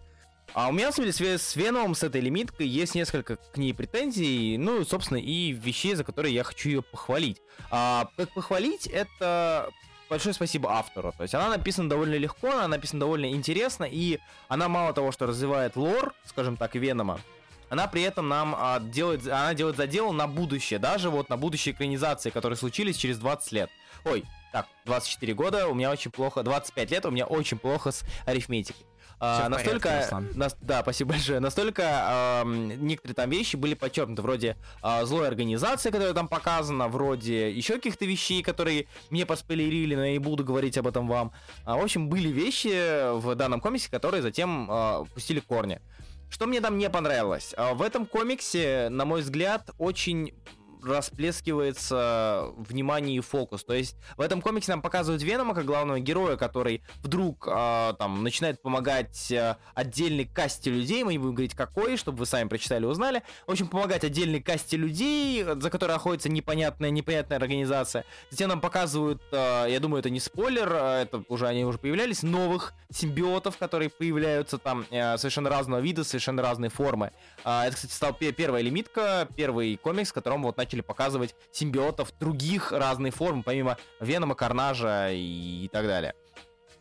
А 0.55 0.69
у 0.69 0.73
меня, 0.73 0.93
самом 0.93 1.11
деле, 1.11 1.39
с 1.39 1.57
Веномом, 1.57 1.95
с 1.95 2.03
этой 2.03 2.21
лимиткой, 2.21 2.67
есть 2.67 2.95
несколько 2.95 3.37
к 3.37 3.57
ней 3.57 3.75
претензий, 3.75 4.57
ну, 4.57 4.85
собственно, 4.85 5.19
и 5.19 5.53
вещей, 5.53 5.95
за 5.95 6.05
которые 6.05 6.35
я 6.35 6.45
хочу 6.45 6.69
ее 6.69 6.83
похвалить. 6.83 7.43
А, 7.71 8.09
как 8.17 8.33
похвалить, 8.33 8.87
это 8.87 9.71
большое 10.09 10.35
спасибо 10.35 10.73
автору. 10.73 11.13
То 11.17 11.23
есть 11.23 11.35
она 11.35 11.51
написана 11.51 11.89
довольно 11.89 12.15
легко, 12.15 12.51
она 12.51 12.69
написана 12.69 13.01
довольно 13.01 13.31
интересно, 13.31 13.85
и 13.85 14.19
она 14.49 14.69
мало 14.69 14.93
того, 14.93 15.13
что 15.13 15.27
развивает 15.27 15.77
лор, 15.77 16.15
скажем 16.25 16.57
так, 16.57 16.75
Венома, 16.75 17.21
она 17.69 17.89
при 17.89 18.03
этом 18.03 18.29
нам 18.29 18.55
а, 18.57 18.81
делает, 18.81 19.27
она 19.27 19.55
делает 19.55 19.77
задел 19.77 20.13
на 20.13 20.27
будущее, 20.27 20.79
даже 20.79 21.11
вот 21.11 21.29
на 21.29 21.37
будущие 21.37 21.75
экранизации, 21.75 22.31
которые 22.31 22.57
случились 22.57 22.97
через 22.97 23.19
20 23.19 23.53
лет. 23.53 23.71
Ой, 24.05 24.25
так, 24.53 24.67
24 24.85 25.35
года, 25.35 25.69
у 25.69 25.75
меня 25.75 25.91
очень 25.91 26.11
плохо, 26.11 26.43
25 26.43 26.91
лет, 26.91 27.07
у 27.07 27.11
меня 27.11 27.27
очень 27.27 27.59
плохо 27.59 27.91
с 27.91 28.05
арифметикой. 28.25 28.87
А, 29.19 29.49
настолько, 29.49 29.89
порядке, 29.89 30.17
нас- 30.39 30.57
да, 30.61 30.83
спасибо 30.83 31.11
большое. 31.13 31.41
Настолько 31.41 32.41
ам, 32.43 32.69
некоторые 32.87 33.15
там 33.15 33.31
вещи 33.31 33.57
были 33.57 33.75
подчеркнуты, 33.75 34.21
вроде 34.23 34.57
а, 34.83 35.05
злой 35.07 35.27
организации, 35.27 35.91
которая 35.91 36.13
там 36.13 36.29
показана, 36.29 36.89
вроде 36.89 37.51
еще 37.51 37.75
каких-то 37.75 38.05
вещей, 38.05 38.43
которые 38.43 38.87
мне 39.11 39.25
поспойлерили, 39.25 39.95
но 39.95 40.05
я 40.05 40.13
не 40.13 40.19
буду 40.19 40.45
говорить 40.45 40.77
об 40.77 40.87
этом 40.87 41.09
вам. 41.09 41.33
А, 41.65 41.77
в 41.77 41.83
общем, 41.83 42.09
были 42.09 42.29
вещи 42.29 43.15
в 43.19 43.35
данном 43.35 43.61
комиксе, 43.61 43.91
которые 43.91 44.23
затем 44.23 44.69
а, 44.71 45.05
пустили 45.15 45.41
корни. 45.41 45.81
Что 46.29 46.47
мне 46.47 46.61
там 46.61 46.77
не 46.77 46.91
понравилось? 46.91 47.55
А, 47.57 47.73
В 47.75 47.83
этом 47.83 48.05
комиксе, 48.05 48.89
на 48.91 49.05
мой 49.05 49.23
взгляд, 49.23 49.71
очень 49.79 50.35
расплескивается 50.83 52.51
внимание 52.57 53.17
и 53.17 53.21
фокус. 53.21 53.65
То 53.65 53.75
есть 53.75 53.97
в 54.17 54.21
этом 54.21 54.41
комиксе 54.41 54.73
нам 54.73 54.83
показывают 54.83 55.23
Венома 55.23 55.55
как 55.55 55.65
главного 55.65 56.01
героя, 56.01 56.37
который 56.37 56.83
вдруг 57.03 57.47
а, 57.51 57.95
там 57.95 58.23
начинает 58.23 58.63
помогать 58.63 59.33
а, 59.33 59.59
отдельной 59.75 60.25
касте 60.25 60.71
людей, 60.71 61.05
мы 61.05 61.13
не 61.13 61.19
будем 61.19 61.35
говорить 61.35 61.55
какой, 61.55 61.97
чтобы 61.97 62.19
вы 62.19 62.27
сами 62.27 62.49
прочитали 62.49 62.85
и 62.85 62.87
узнали. 62.87 63.23
В 63.47 63.51
общем, 63.51 63.69
помогать 63.69 64.05
отдельной 64.05 64.41
касте 64.41 64.77
людей, 64.77 65.45
за 65.45 65.71
которой 65.71 65.93
охотится 65.97 66.29
непонятная, 66.29 66.91
непонятная 66.91 67.39
организация. 67.39 68.05
Затем 68.31 68.49
нам 68.49 68.61
показывают, 68.61 69.23
а, 69.33 69.67
я 69.67 69.81
думаю, 69.81 70.01
это 70.01 70.11
не 70.11 70.21
спойлер, 70.21 70.69
а, 70.73 71.03
это 71.03 71.25
уже 71.29 71.47
они 71.47 71.65
уже 71.65 71.79
появлялись, 71.79 72.23
новых 72.23 72.75
симбиотов, 72.91 73.59
которые 73.59 73.91
появляются 73.91 74.59
там 74.59 74.85
э, 74.91 75.17
совершенно 75.19 75.51
разного 75.51 75.81
вида, 75.81 76.05
совершенно 76.05 76.43
разной 76.43 76.69
формы. 76.69 77.11
А, 77.45 77.67
Это, 77.67 77.77
кстати, 77.77 77.93
стал 77.93 78.13
пе- 78.15 78.33
первая 78.33 78.63
лимитка, 78.63 79.29
первый 79.37 79.77
комикс, 79.77 80.11
в 80.11 80.13
котором 80.13 80.43
вот 80.43 80.57
начали 80.57 80.66
показывать 80.83 81.35
симбиотов 81.53 82.13
других 82.19 82.73
разной 82.73 83.11
форм, 83.11 83.43
помимо 83.43 83.77
Венома, 84.01 84.35
Карнажа 84.35 85.11
и, 85.13 85.65
и 85.65 85.69
так 85.69 85.87
далее. 85.87 86.15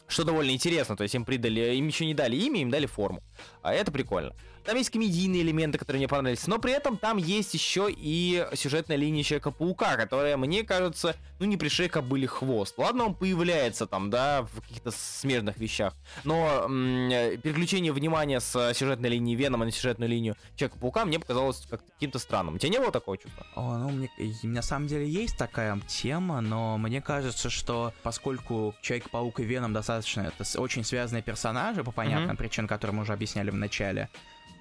Что 0.07 0.23
довольно 0.23 0.51
интересно, 0.51 0.95
то 0.95 1.03
есть 1.03 1.15
им 1.15 1.25
придали, 1.25 1.75
им 1.75 1.87
еще 1.87 2.05
не 2.05 2.13
дали 2.13 2.35
имя, 2.35 2.61
им 2.61 2.69
дали 2.69 2.85
форму. 2.85 3.23
А 3.61 3.73
это 3.73 3.91
прикольно. 3.91 4.33
Там 4.65 4.77
есть 4.77 4.89
комедийные 4.89 5.43
элементы, 5.43 5.77
которые 5.77 5.99
мне 5.99 6.07
понравились, 6.07 6.47
но 6.47 6.57
при 6.57 6.73
этом 6.73 6.97
там 6.97 7.17
есть 7.17 7.53
еще 7.53 7.87
и 7.89 8.47
сюжетная 8.55 8.97
линия 8.97 9.21
Человека-паука, 9.21 9.95
которая, 9.95 10.37
мне 10.37 10.63
кажется, 10.63 11.15
ну 11.39 11.45
не 11.45 11.55
пришей 11.55 11.87
были 12.01 12.25
хвост. 12.25 12.75
Ладно, 12.79 13.05
он 13.05 13.13
появляется 13.15 13.85
там, 13.85 14.09
да, 14.09 14.41
в 14.41 14.61
каких-то 14.61 14.89
смежных 14.89 15.57
вещах, 15.57 15.93
но 16.23 16.63
м- 16.65 17.09
переключение 17.41 17.93
внимания 17.93 18.39
с 18.39 18.73
сюжетной 18.73 19.09
линии 19.09 19.35
Венома 19.35 19.65
на 19.65 19.71
сюжетную 19.71 20.09
линию 20.09 20.35
Человека-паука 20.55 21.05
мне 21.05 21.19
показалось 21.19 21.67
как 21.69 21.85
каким-то 21.85 22.17
странным. 22.17 22.55
У 22.55 22.57
тебя 22.57 22.71
не 22.71 22.79
было 22.79 22.91
такого 22.91 23.19
чувства? 23.19 23.45
О, 23.55 23.77
ну, 23.77 23.89
мне, 23.89 24.09
на 24.41 24.63
самом 24.63 24.87
деле 24.87 25.07
есть 25.07 25.37
такая 25.37 25.79
тема, 25.87 26.41
но 26.41 26.79
мне 26.79 27.01
кажется, 27.03 27.51
что 27.51 27.93
поскольку 28.01 28.73
Человек-паук 28.81 29.41
и 29.41 29.43
Веном 29.43 29.73
достаточно 29.73 29.94
это 29.99 30.61
очень 30.61 30.83
связанные 30.83 31.23
персонажи, 31.23 31.83
по 31.83 31.91
понятным 31.91 32.31
mm-hmm. 32.31 32.37
причинам, 32.37 32.67
которые 32.67 32.95
мы 32.95 33.01
уже 33.03 33.13
объясняли 33.13 33.49
в 33.49 33.55
начале, 33.55 34.09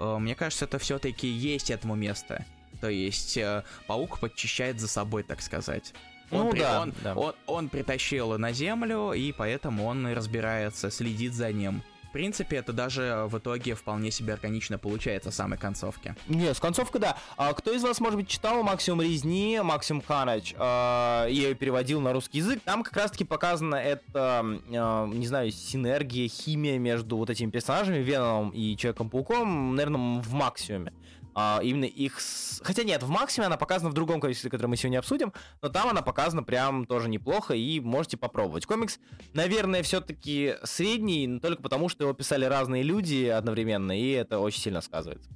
э, 0.00 0.16
мне 0.18 0.34
кажется, 0.34 0.64
это 0.64 0.78
все-таки 0.78 1.26
есть 1.26 1.70
этому 1.70 1.94
место. 1.94 2.44
То 2.80 2.88
есть 2.88 3.36
э, 3.36 3.64
паук 3.86 4.18
подчищает 4.20 4.80
за 4.80 4.88
собой, 4.88 5.22
так 5.22 5.40
сказать. 5.40 5.94
Он, 6.30 6.46
ну, 6.46 6.50
при, 6.50 6.60
да, 6.60 6.80
он, 6.80 6.94
да. 7.02 7.14
Он, 7.14 7.34
он 7.46 7.68
притащил 7.68 8.36
на 8.38 8.52
землю, 8.52 9.12
и 9.12 9.32
поэтому 9.32 9.84
он 9.84 10.06
разбирается, 10.12 10.90
следит 10.90 11.34
за 11.34 11.52
ним 11.52 11.82
принципе, 12.14 12.58
это 12.58 12.72
даже 12.72 13.24
в 13.26 13.38
итоге 13.38 13.74
вполне 13.74 14.12
себе 14.12 14.34
органично 14.34 14.78
получается 14.78 15.32
в 15.32 15.34
самой 15.34 15.58
концовке. 15.58 16.14
Не, 16.28 16.54
с 16.54 16.60
концовкой, 16.60 17.00
да. 17.00 17.16
А 17.36 17.52
кто 17.54 17.72
из 17.72 17.82
вас, 17.82 18.00
может 18.00 18.16
быть, 18.16 18.28
читал 18.28 18.62
«Максимум 18.62 19.02
резни», 19.02 19.58
«Максимум 19.60 20.00
Канач»? 20.00 20.54
А, 20.56 21.26
я 21.26 21.48
ее 21.48 21.54
переводил 21.56 22.00
на 22.00 22.12
русский 22.12 22.38
язык. 22.38 22.60
Там 22.64 22.84
как 22.84 22.96
раз-таки 22.96 23.24
показана 23.24 23.74
эта, 23.74 24.02
а, 24.14 25.06
не 25.06 25.26
знаю, 25.26 25.50
синергия, 25.50 26.28
химия 26.28 26.78
между 26.78 27.16
вот 27.16 27.30
этими 27.30 27.50
персонажами, 27.50 27.98
Веном 27.98 28.50
и 28.50 28.76
Человеком-пауком, 28.76 29.74
наверное, 29.74 30.22
в 30.22 30.32
максимуме 30.34 30.92
а, 31.34 31.60
именно 31.62 31.84
их... 31.84 32.20
С... 32.20 32.60
Хотя 32.64 32.84
нет, 32.84 33.02
в 33.02 33.08
максиме 33.08 33.46
она 33.46 33.56
показана 33.56 33.90
в 33.90 33.94
другом 33.94 34.20
количестве, 34.20 34.50
которое 34.50 34.68
мы 34.68 34.76
сегодня 34.76 34.98
обсудим, 34.98 35.32
но 35.62 35.68
там 35.68 35.88
она 35.88 36.02
показана 36.02 36.42
прям 36.42 36.86
тоже 36.86 37.08
неплохо, 37.08 37.54
и 37.54 37.80
можете 37.80 38.16
попробовать. 38.16 38.66
Комикс, 38.66 38.98
наверное, 39.32 39.82
все-таки 39.82 40.54
средний, 40.62 41.26
но 41.26 41.40
только 41.40 41.62
потому, 41.62 41.88
что 41.88 42.04
его 42.04 42.14
писали 42.14 42.44
разные 42.44 42.82
люди 42.82 43.26
одновременно, 43.26 43.98
и 43.98 44.10
это 44.10 44.38
очень 44.38 44.60
сильно 44.60 44.80
сказывается. 44.80 45.30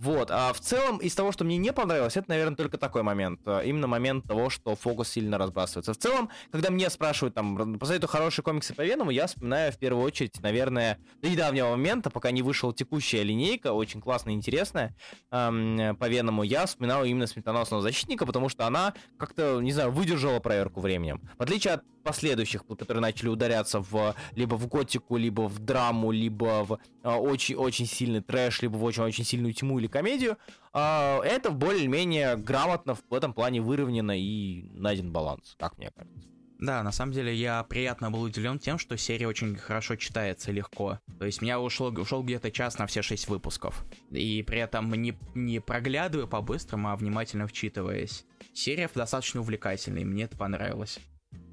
Вот, 0.00 0.30
а 0.30 0.54
в 0.54 0.60
целом 0.60 0.96
из 0.96 1.14
того, 1.14 1.30
что 1.30 1.44
мне 1.44 1.58
не 1.58 1.74
понравилось, 1.74 2.16
это, 2.16 2.30
наверное, 2.30 2.56
только 2.56 2.78
такой 2.78 3.02
момент. 3.02 3.40
А, 3.44 3.60
именно 3.60 3.86
момент 3.86 4.24
того, 4.26 4.48
что 4.48 4.74
фокус 4.74 5.10
сильно 5.10 5.36
разбрасывается. 5.36 5.92
В 5.92 5.98
целом, 5.98 6.30
когда 6.50 6.70
мне 6.70 6.88
спрашивают, 6.88 7.34
там, 7.34 7.78
посоветую 7.78 8.08
хорошие 8.08 8.42
комиксы 8.42 8.74
по 8.74 8.80
Веному, 8.80 9.10
я 9.10 9.26
вспоминаю 9.26 9.72
в 9.72 9.76
первую 9.76 10.02
очередь, 10.02 10.40
наверное, 10.40 10.98
до 11.20 11.28
недавнего 11.28 11.68
момента, 11.68 12.08
пока 12.08 12.30
не 12.30 12.40
вышла 12.40 12.72
текущая 12.72 13.22
линейка, 13.22 13.74
очень 13.74 14.00
классная, 14.00 14.32
интересная, 14.32 14.96
эм, 15.32 15.94
по 15.96 16.08
Веному, 16.08 16.44
я 16.44 16.64
вспоминал 16.64 17.04
именно 17.04 17.26
Сметоносного 17.26 17.82
Защитника, 17.82 18.24
потому 18.24 18.48
что 18.48 18.66
она 18.66 18.94
как-то, 19.18 19.60
не 19.60 19.72
знаю, 19.72 19.90
выдержала 19.90 20.40
проверку 20.40 20.80
временем. 20.80 21.20
В 21.36 21.42
отличие 21.42 21.74
от 21.74 21.84
последующих, 22.02 22.66
которые 22.66 23.00
начали 23.00 23.28
ударяться 23.28 23.80
в 23.80 24.14
либо 24.34 24.54
в 24.54 24.66
готику, 24.68 25.16
либо 25.16 25.42
в 25.48 25.58
драму, 25.58 26.10
либо 26.10 26.64
в 26.64 26.78
очень-очень 27.02 27.84
а, 27.84 27.88
сильный 27.88 28.20
трэш, 28.20 28.62
либо 28.62 28.76
в 28.76 28.84
очень-очень 28.84 29.24
сильную 29.24 29.54
тьму 29.54 29.78
или 29.78 29.86
комедию, 29.86 30.36
а, 30.72 31.20
это 31.22 31.50
более-менее 31.50 32.36
грамотно 32.36 32.94
в 32.94 33.14
этом 33.14 33.32
плане 33.32 33.60
выровнено 33.60 34.18
и 34.18 34.68
найден 34.72 35.12
баланс, 35.12 35.56
как 35.58 35.78
мне 35.78 35.90
кажется. 35.90 36.28
Да, 36.60 36.82
на 36.82 36.92
самом 36.92 37.12
деле 37.12 37.34
я 37.34 37.62
приятно 37.64 38.10
был 38.10 38.20
удивлен 38.20 38.58
тем, 38.58 38.78
что 38.78 38.98
серия 38.98 39.26
очень 39.26 39.56
хорошо 39.56 39.96
читается 39.96 40.52
легко. 40.52 41.00
То 41.18 41.24
есть 41.24 41.40
меня 41.40 41.58
ушло, 41.58 41.88
ушел 41.88 42.22
где-то 42.22 42.50
час 42.50 42.78
на 42.78 42.86
все 42.86 43.00
шесть 43.00 43.28
выпусков. 43.28 43.82
И 44.10 44.42
при 44.42 44.58
этом 44.58 44.92
не, 44.92 45.18
не 45.34 45.60
проглядываю 45.60 46.28
по-быстрому, 46.28 46.90
а 46.90 46.96
внимательно 46.96 47.46
вчитываясь. 47.46 48.26
Серия 48.52 48.90
достаточно 48.94 49.40
увлекательная, 49.40 50.02
и 50.02 50.04
мне 50.04 50.24
это 50.24 50.36
понравилось. 50.36 50.98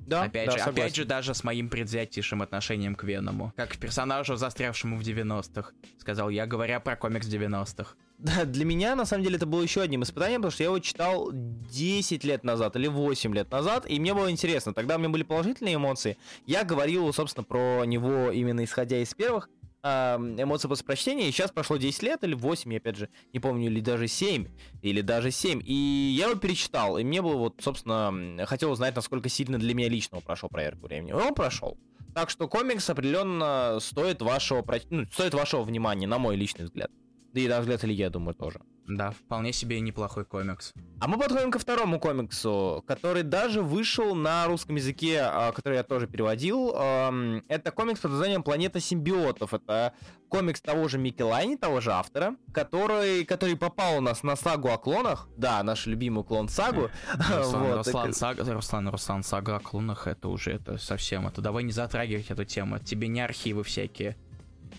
Да, 0.07 0.23
опять 0.23 0.45
да, 0.45 0.51
же, 0.53 0.57
согласен. 0.59 0.81
опять 0.81 0.95
же, 0.95 1.05
даже 1.05 1.33
с 1.33 1.43
моим 1.43 1.67
предвзятейшим 1.69 2.41
отношением 2.41 2.95
к 2.95 3.03
Веному. 3.03 3.53
Как 3.57 3.73
к 3.73 3.77
персонажу, 3.77 4.37
застрявшему 4.37 4.97
в 4.97 5.01
90-х. 5.01 5.71
Сказал 5.99 6.29
я, 6.29 6.47
говоря 6.47 6.79
про 6.79 6.95
комикс 6.95 7.27
90-х. 7.27 7.95
Да, 8.17 8.45
для 8.45 8.65
меня, 8.65 8.95
на 8.95 9.05
самом 9.05 9.25
деле, 9.25 9.35
это 9.35 9.45
было 9.45 9.61
еще 9.61 9.81
одним 9.81 10.03
испытанием, 10.03 10.41
потому 10.41 10.51
что 10.51 10.63
я 10.63 10.69
его 10.69 10.79
читал 10.79 11.29
10 11.33 12.23
лет 12.23 12.43
назад 12.43 12.75
или 12.77 12.87
8 12.87 13.35
лет 13.35 13.51
назад, 13.51 13.85
и 13.87 13.99
мне 13.99 14.13
было 14.13 14.31
интересно. 14.31 14.73
Тогда 14.73 14.95
у 14.95 14.99
меня 14.99 15.09
были 15.09 15.23
положительные 15.23 15.75
эмоции. 15.75 16.17
Я 16.45 16.63
говорил, 16.63 17.11
собственно, 17.13 17.43
про 17.43 17.83
него 17.85 18.31
именно 18.31 18.63
исходя 18.63 18.97
из 18.97 19.13
первых 19.13 19.49
эмоции 19.83 20.67
после 20.67 20.85
прочтения, 20.85 21.27
и 21.29 21.31
сейчас 21.31 21.51
прошло 21.51 21.77
10 21.77 22.03
лет 22.03 22.23
или 22.23 22.33
8, 22.33 22.71
я 22.73 22.77
опять 22.79 22.97
же 22.97 23.09
не 23.33 23.39
помню, 23.39 23.67
или 23.67 23.79
даже 23.79 24.07
7, 24.07 24.47
или 24.81 25.01
даже 25.01 25.31
7, 25.31 25.61
и 25.63 26.15
я 26.17 26.27
его 26.27 26.39
перечитал, 26.39 26.97
и 26.97 27.03
мне 27.03 27.21
было 27.21 27.35
вот, 27.35 27.55
собственно, 27.61 28.45
хотел 28.45 28.71
узнать, 28.71 28.95
насколько 28.95 29.29
сильно 29.29 29.57
для 29.57 29.73
меня 29.73 29.89
лично 29.89 30.19
прошел 30.21 30.49
проверку 30.49 30.87
времени. 30.87 31.11
Он 31.11 31.33
прошел. 31.33 31.77
Так 32.13 32.29
что 32.29 32.47
комикс 32.47 32.89
определенно 32.89 33.77
стоит 33.79 34.21
вашего, 34.21 34.65
ну, 34.89 35.05
стоит 35.11 35.33
вашего 35.33 35.61
внимания, 35.61 36.07
на 36.07 36.17
мой 36.17 36.35
личный 36.35 36.65
взгляд. 36.65 36.89
Да 37.33 37.41
и 37.41 37.47
на 37.47 37.61
взгляд 37.61 37.83
Ильи, 37.83 37.95
я 37.95 38.09
думаю, 38.09 38.33
тоже. 38.33 38.61
Да, 38.87 39.11
вполне 39.11 39.51
себе 39.51 39.79
неплохой 39.81 40.23
комикс. 40.23 40.73
А 40.99 41.07
мы 41.07 41.17
подходим 41.17 41.51
ко 41.51 41.59
второму 41.59 41.99
комиксу, 41.99 42.83
который 42.87 43.23
даже 43.23 43.61
вышел 43.61 44.15
на 44.15 44.47
русском 44.47 44.77
языке, 44.77 45.21
а, 45.21 45.51
который 45.51 45.75
я 45.75 45.83
тоже 45.83 46.07
переводил. 46.07 46.69
Это 46.69 47.71
комикс 47.71 47.99
под 47.99 48.11
названием 48.11 48.43
«Планета 48.43 48.79
симбиотов». 48.79 49.53
Это 49.53 49.93
комикс 50.29 50.61
того 50.61 50.87
же 50.87 50.97
Микки 50.97 51.21
Лайни, 51.21 51.55
того 51.55 51.81
же 51.81 51.91
автора, 51.91 52.35
который, 52.53 53.25
который 53.25 53.55
попал 53.57 53.97
у 53.97 54.01
нас 54.01 54.23
на 54.23 54.35
сагу 54.35 54.69
о 54.69 54.77
клонах. 54.77 55.27
Да, 55.37 55.61
наш 55.63 55.85
любимый 55.85 56.23
клон 56.23 56.49
сагу. 56.49 56.89
Руслан, 57.13 57.63
вот, 57.67 57.77
Руслан, 57.77 58.13
сага, 58.13 58.53
Руслан, 58.53 58.89
Руслан, 58.89 59.23
сага 59.23 59.57
о 59.57 59.59
клонах, 59.59 60.07
это 60.07 60.29
уже 60.29 60.51
это 60.51 60.77
совсем. 60.77 61.27
Это 61.27 61.41
давай 61.41 61.63
не 61.63 61.71
затрагивать 61.71 62.29
эту 62.31 62.45
тему. 62.45 62.79
Тебе 62.79 63.07
не 63.07 63.21
архивы 63.21 63.63
всякие. 63.63 64.17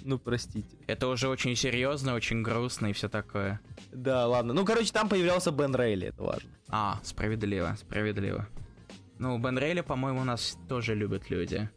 Ну, 0.05 0.19
простите. 0.19 0.77
Это 0.87 1.09
уже 1.09 1.29
очень 1.29 1.57
серьезно, 1.57 2.15
очень 2.15 2.43
грустно 2.43 2.89
и 2.89 2.93
все 2.93 3.09
такое. 3.09 3.61
Да, 3.93 4.27
ладно. 4.27 4.53
Ну, 4.53 4.65
короче, 4.65 4.93
там 4.93 5.09
появлялся 5.09 5.51
Бен 5.51 5.75
Рейли, 5.75 6.09
это 6.09 6.23
важно. 6.23 6.51
А, 6.69 7.01
справедливо, 7.03 7.77
справедливо. 7.79 8.49
Ну, 9.19 9.39
Бен 9.39 9.59
Рейли, 9.59 9.81
по-моему, 9.81 10.21
у 10.21 10.25
нас 10.25 10.57
тоже 10.69 10.95
любят 10.95 11.31
люди. 11.31 11.69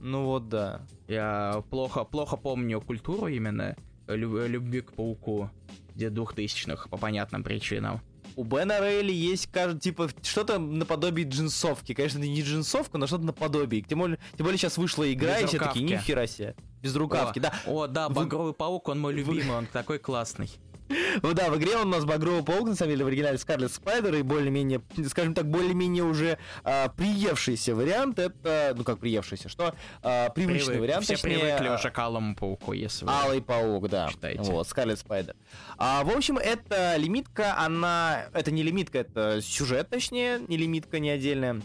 Ну 0.00 0.24
вот 0.24 0.48
да. 0.48 0.86
Я 1.08 1.62
плохо, 1.70 2.04
плохо 2.04 2.36
помню 2.36 2.80
культуру 2.80 3.26
именно 3.26 3.76
люб, 4.08 4.46
любви 4.48 4.80
к 4.80 4.92
пауку 4.92 5.50
где 5.94 6.08
двухтысячных 6.08 6.88
по 6.88 6.96
понятным 6.96 7.42
причинам. 7.42 8.00
У 8.36 8.44
Бена 8.44 8.80
Рейли 8.80 9.12
есть, 9.12 9.48
кажется, 9.48 9.80
типа, 9.80 10.08
что-то 10.22 10.58
наподобие 10.58 11.28
джинсовки. 11.28 11.92
Конечно, 11.92 12.18
не 12.18 12.40
джинсовка, 12.42 12.96
но 12.96 13.06
что-то 13.06 13.24
наподобие. 13.24 13.82
Тем 13.82 13.98
более, 13.98 14.18
тем 14.36 14.44
более 14.44 14.56
сейчас 14.56 14.78
вышла 14.78 15.12
игра, 15.12 15.36
Без 15.36 15.42
и 15.42 15.46
все 15.48 15.58
такие, 15.58 15.84
нихера 15.84 16.26
себе. 16.26 16.54
Без 16.82 16.96
рукавки, 16.96 17.38
о, 17.38 17.42
да. 17.42 17.52
О, 17.66 17.86
да, 17.86 18.08
Багровый 18.08 18.54
паук, 18.54 18.88
он 18.88 19.00
мой 19.00 19.12
любимый, 19.12 19.56
он 19.56 19.66
такой 19.66 19.98
классный. 19.98 20.50
Ну 21.22 21.34
да, 21.34 21.50
в 21.50 21.58
игре 21.58 21.76
он 21.76 21.88
у 21.88 21.90
нас 21.90 22.04
Багровый 22.04 22.42
Паук, 22.42 22.68
на 22.68 22.74
самом 22.74 22.92
деле, 22.92 23.04
в 23.04 23.08
оригинале 23.08 23.38
Scarlet 23.38 23.72
Spider, 23.72 24.14
и 24.14 24.22
более-менее, 24.22 24.80
скажем 25.08 25.34
так, 25.34 25.46
более-менее 25.46 26.04
уже 26.04 26.38
а, 26.64 26.88
приевшийся 26.88 27.74
вариант, 27.74 28.18
это, 28.18 28.74
ну 28.76 28.84
как 28.84 28.98
приевшийся, 28.98 29.48
что 29.48 29.74
а, 30.02 30.30
привычный 30.30 30.74
Привык, 30.74 30.80
вариант, 30.80 31.04
Все 31.04 31.14
точнее, 31.14 31.38
привыкли 31.38 31.68
уже 31.68 31.90
к 31.90 31.98
Алому 31.98 32.34
Пауку, 32.34 32.72
если 32.72 33.04
вы 33.04 33.12
Алый 33.12 33.42
Паук, 33.42 33.88
да. 33.88 34.08
Читаете. 34.08 34.42
Вот, 34.42 34.68
Scarlet 34.68 34.98
Spider. 34.98 35.36
А, 35.78 36.04
в 36.04 36.10
общем, 36.10 36.38
эта 36.38 36.96
лимитка, 36.96 37.58
она, 37.58 38.24
это 38.32 38.50
не 38.50 38.62
лимитка, 38.62 38.98
это 38.98 39.40
сюжет, 39.42 39.88
точнее, 39.90 40.40
не 40.48 40.56
лимитка, 40.56 40.98
не 40.98 41.10
отдельная. 41.10 41.62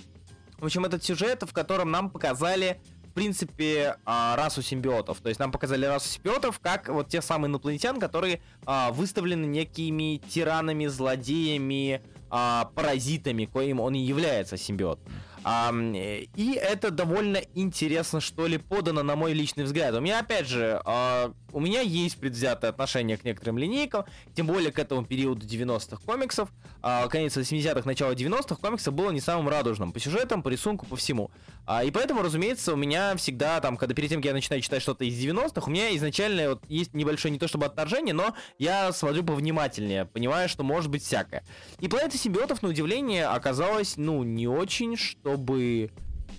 В 0.58 0.66
общем, 0.66 0.86
этот 0.86 1.04
сюжет, 1.04 1.44
в 1.44 1.52
котором 1.52 1.92
нам 1.92 2.10
показали 2.10 2.80
принципе, 3.16 3.98
а, 4.06 4.36
расу 4.36 4.62
симбиотов. 4.62 5.20
То 5.22 5.30
есть 5.30 5.40
нам 5.40 5.52
показали 5.52 5.86
расу 5.86 6.08
симбиотов 6.08 6.60
как 6.60 6.90
вот 6.90 7.08
те 7.08 7.22
самые 7.22 7.50
инопланетян, 7.50 8.00
которые 8.00 8.42
а, 8.66 8.92
выставлены 8.92 9.46
некими 9.46 10.22
тиранами, 10.30 10.86
злодеями, 10.86 12.02
а, 12.30 12.72
паразитами, 12.76 13.46
коим 13.46 13.80
он 13.80 13.96
и 13.96 14.00
является 14.00 14.58
симбиот. 14.58 15.00
А, 15.48 15.72
и 15.72 16.60
это 16.60 16.90
довольно 16.90 17.40
интересно, 17.54 18.20
что 18.20 18.48
ли, 18.48 18.58
подано, 18.58 19.04
на 19.04 19.16
мой 19.16 19.34
личный 19.34 19.64
взгляд. 19.64 19.94
У 19.94 20.00
меня, 20.00 20.20
опять 20.20 20.48
же, 20.48 20.82
а, 20.86 21.34
у 21.54 21.60
меня 21.60 21.82
есть 21.82 22.18
предвзятое 22.18 22.72
отношение 22.72 23.16
к 23.16 23.24
некоторым 23.24 23.60
линейкам, 23.60 24.06
тем 24.34 24.48
более 24.48 24.72
к 24.72 24.80
этому 24.80 25.06
периоду 25.06 25.46
90-х 25.46 26.04
комиксов. 26.04 26.50
А, 26.82 27.08
конец 27.10 27.38
80-х, 27.38 27.84
начало 27.86 28.14
90-х 28.14 28.56
комиксов 28.56 28.96
было 28.96 29.12
не 29.12 29.22
самым 29.22 29.48
радужным 29.48 29.94
по 29.94 30.00
сюжетам, 30.00 30.42
по 30.42 30.50
рисунку, 30.50 30.88
по 30.88 30.96
всему. 30.96 31.30
А, 31.68 31.84
и 31.84 31.92
поэтому, 31.92 32.24
разумеется, 32.24 32.74
у 32.74 32.76
меня 32.76 33.16
всегда, 33.16 33.62
там, 33.62 33.78
когда 33.78 33.94
перед 33.94 34.10
тем, 34.10 34.22
как 34.22 34.26
я 34.26 34.34
начинаю 34.34 34.62
читать 34.64 34.82
что-то 34.82 35.06
из 35.06 35.14
90-х, 35.14 35.68
у 35.68 35.70
меня 35.70 35.96
изначально 35.96 36.50
вот, 36.50 36.64
есть 36.68 36.96
небольшое 36.96 37.32
не 37.32 37.40
то 37.40 37.48
чтобы 37.48 37.68
отторжение, 37.68 38.14
но 38.14 38.36
я 38.58 38.92
смотрю 38.92 39.24
повнимательнее, 39.24 40.06
понимаю, 40.06 40.50
что 40.50 40.64
может 40.64 40.90
быть 40.90 41.04
всякое. 41.04 41.44
И 41.80 41.88
планета 41.88 42.18
симбиотов, 42.18 42.64
на 42.64 42.70
удивление, 42.70 43.28
оказалась, 43.28 43.96
ну, 43.96 44.24
не 44.24 44.48
очень, 44.48 44.98
что 44.98 45.35
чтобы 45.36 45.92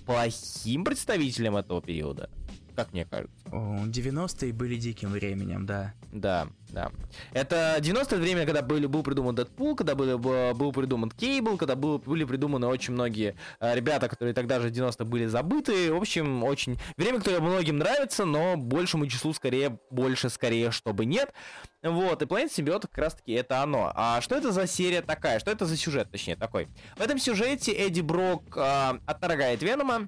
плохим 0.05 0.83
представителем 0.83 1.55
этого 1.57 1.81
периода. 1.81 2.29
Как 2.77 2.93
мне 2.93 3.05
кажется. 3.05 3.35
90-е 3.51 4.53
были 4.53 4.75
диким 4.75 5.09
временем, 5.09 5.65
да. 5.65 5.95
Да, 6.11 6.47
да. 6.69 6.91
Это 7.33 7.77
90-е 7.79 8.19
время, 8.19 8.45
когда 8.45 8.61
были, 8.61 8.85
был 8.85 9.01
придуман 9.01 9.33
Дэдпул, 9.33 9.75
когда 9.75 9.95
был, 9.95 10.19
был 10.19 10.71
придуман 10.71 11.09
Кейбл, 11.09 11.57
когда 11.57 11.75
был, 11.75 11.97
были 11.97 12.23
придуманы 12.23 12.67
очень 12.67 12.93
многие 12.93 13.35
э, 13.59 13.75
ребята, 13.75 14.07
которые 14.07 14.35
тогда 14.35 14.59
же 14.59 14.69
в 14.69 14.71
90-х 14.71 15.05
были 15.05 15.25
забыты. 15.25 15.91
В 15.91 15.97
общем, 15.97 16.43
очень... 16.43 16.79
Время, 16.97 17.17
которое 17.17 17.39
многим 17.39 17.77
нравится, 17.77 18.25
но 18.25 18.57
большему 18.57 19.07
числу 19.07 19.33
скорее, 19.33 19.79
больше 19.89 20.29
скорее, 20.29 20.69
чтобы 20.69 21.05
нет. 21.05 21.33
Вот, 21.81 22.21
и 22.21 22.27
Планета 22.27 22.53
Симбиота 22.53 22.87
как 22.87 22.99
раз-таки 22.99 23.31
это 23.31 23.63
оно. 23.63 23.91
А 23.95 24.21
что 24.21 24.35
это 24.35 24.51
за 24.51 24.67
серия 24.67 25.01
такая? 25.01 25.39
Что 25.39 25.49
это 25.49 25.65
за 25.65 25.75
сюжет, 25.75 26.11
точнее, 26.11 26.35
такой? 26.35 26.67
В 26.95 27.01
этом 27.01 27.17
сюжете 27.17 27.71
Эдди 27.71 28.01
Брок 28.01 28.55
э, 28.55 28.99
отторгает 29.07 29.63
Венома, 29.63 30.07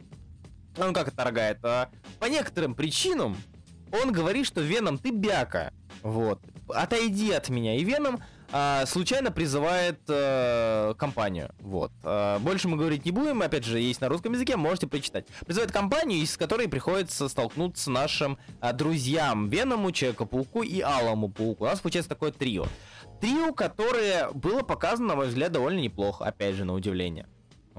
он 0.77 0.93
как 0.93 1.07
отторгает? 1.09 1.59
А, 1.63 1.89
по 2.19 2.25
некоторым 2.25 2.75
причинам 2.75 3.37
он 3.91 4.11
говорит, 4.11 4.45
что 4.45 4.61
Веном, 4.61 4.97
ты 4.97 5.11
бяка. 5.11 5.71
Вот. 6.01 6.39
Отойди 6.69 7.31
от 7.31 7.49
меня. 7.49 7.75
И 7.75 7.83
Веном 7.83 8.21
а, 8.51 8.85
случайно 8.85 9.31
призывает 9.31 9.99
а, 10.07 10.93
компанию. 10.95 11.51
Вот. 11.59 11.91
А, 12.03 12.39
больше 12.39 12.67
мы 12.67 12.77
говорить 12.77 13.05
не 13.05 13.11
будем. 13.11 13.41
Опять 13.41 13.65
же, 13.65 13.79
есть 13.79 14.01
на 14.01 14.09
русском 14.09 14.33
языке, 14.33 14.55
можете 14.55 14.87
прочитать. 14.87 15.25
Призывает 15.45 15.71
компанию, 15.71 16.19
из 16.19 16.37
которой 16.37 16.67
приходится 16.67 17.27
столкнуться 17.29 17.91
нашим 17.91 18.37
а, 18.59 18.73
друзьям 18.73 19.49
Веному, 19.49 19.91
Человеку-пауку 19.91 20.63
и 20.63 20.81
Алому 20.81 21.29
Пауку. 21.29 21.65
У 21.65 21.67
нас 21.67 21.79
получается 21.79 22.09
такое 22.09 22.31
трио. 22.31 22.67
Трио, 23.21 23.53
которое 23.53 24.29
было 24.31 24.61
показано, 24.61 25.09
на 25.09 25.15
мой 25.15 25.27
взгляд, 25.27 25.51
довольно 25.51 25.79
неплохо, 25.79 26.25
опять 26.25 26.55
же, 26.55 26.63
на 26.63 26.73
удивление. 26.73 27.27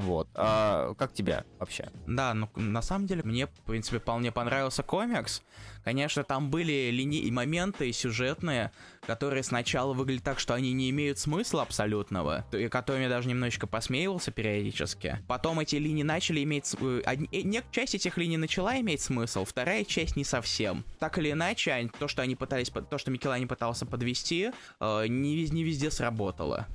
Вот. 0.00 0.28
А 0.34 0.94
как 0.94 1.12
тебя 1.12 1.44
вообще? 1.58 1.90
Да, 2.06 2.32
ну 2.32 2.48
на 2.56 2.80
самом 2.80 3.06
деле 3.06 3.22
мне, 3.22 3.46
в 3.46 3.60
принципе, 3.66 3.98
вполне 3.98 4.32
понравился 4.32 4.82
комикс. 4.82 5.42
Конечно, 5.84 6.24
там 6.24 6.50
были 6.50 6.90
линии 6.90 7.30
моменты 7.30 7.92
сюжетные, 7.92 8.70
которые 9.06 9.42
сначала 9.42 9.92
выглядят 9.92 10.24
так, 10.24 10.38
что 10.38 10.54
они 10.54 10.72
не 10.72 10.90
имеют 10.90 11.18
смысла 11.18 11.62
абсолютного, 11.62 12.44
и 12.52 12.68
которыми 12.68 13.04
я 13.04 13.08
даже 13.08 13.28
немножечко 13.28 13.66
посмеивался 13.66 14.30
периодически. 14.30 15.18
Потом 15.26 15.60
эти 15.60 15.76
линии 15.76 16.02
начали 16.02 16.42
иметь... 16.42 16.74
Э, 16.80 17.02
э, 17.32 17.62
часть 17.70 17.94
этих 17.94 18.18
линий 18.18 18.36
начала 18.36 18.78
иметь 18.80 19.00
смысл, 19.00 19.44
вторая 19.44 19.84
часть 19.84 20.16
не 20.16 20.24
совсем. 20.24 20.84
Так 20.98 21.18
или 21.18 21.32
иначе, 21.32 21.90
то, 21.98 22.08
что 22.08 22.22
они 22.22 22.36
пытались... 22.36 22.70
То, 22.70 22.98
что 22.98 23.10
Микелани 23.10 23.46
пытался 23.46 23.86
подвести, 23.86 24.50
э, 24.80 25.06
не, 25.08 25.48
не 25.48 25.64
везде 25.64 25.90
сработало 25.90 26.66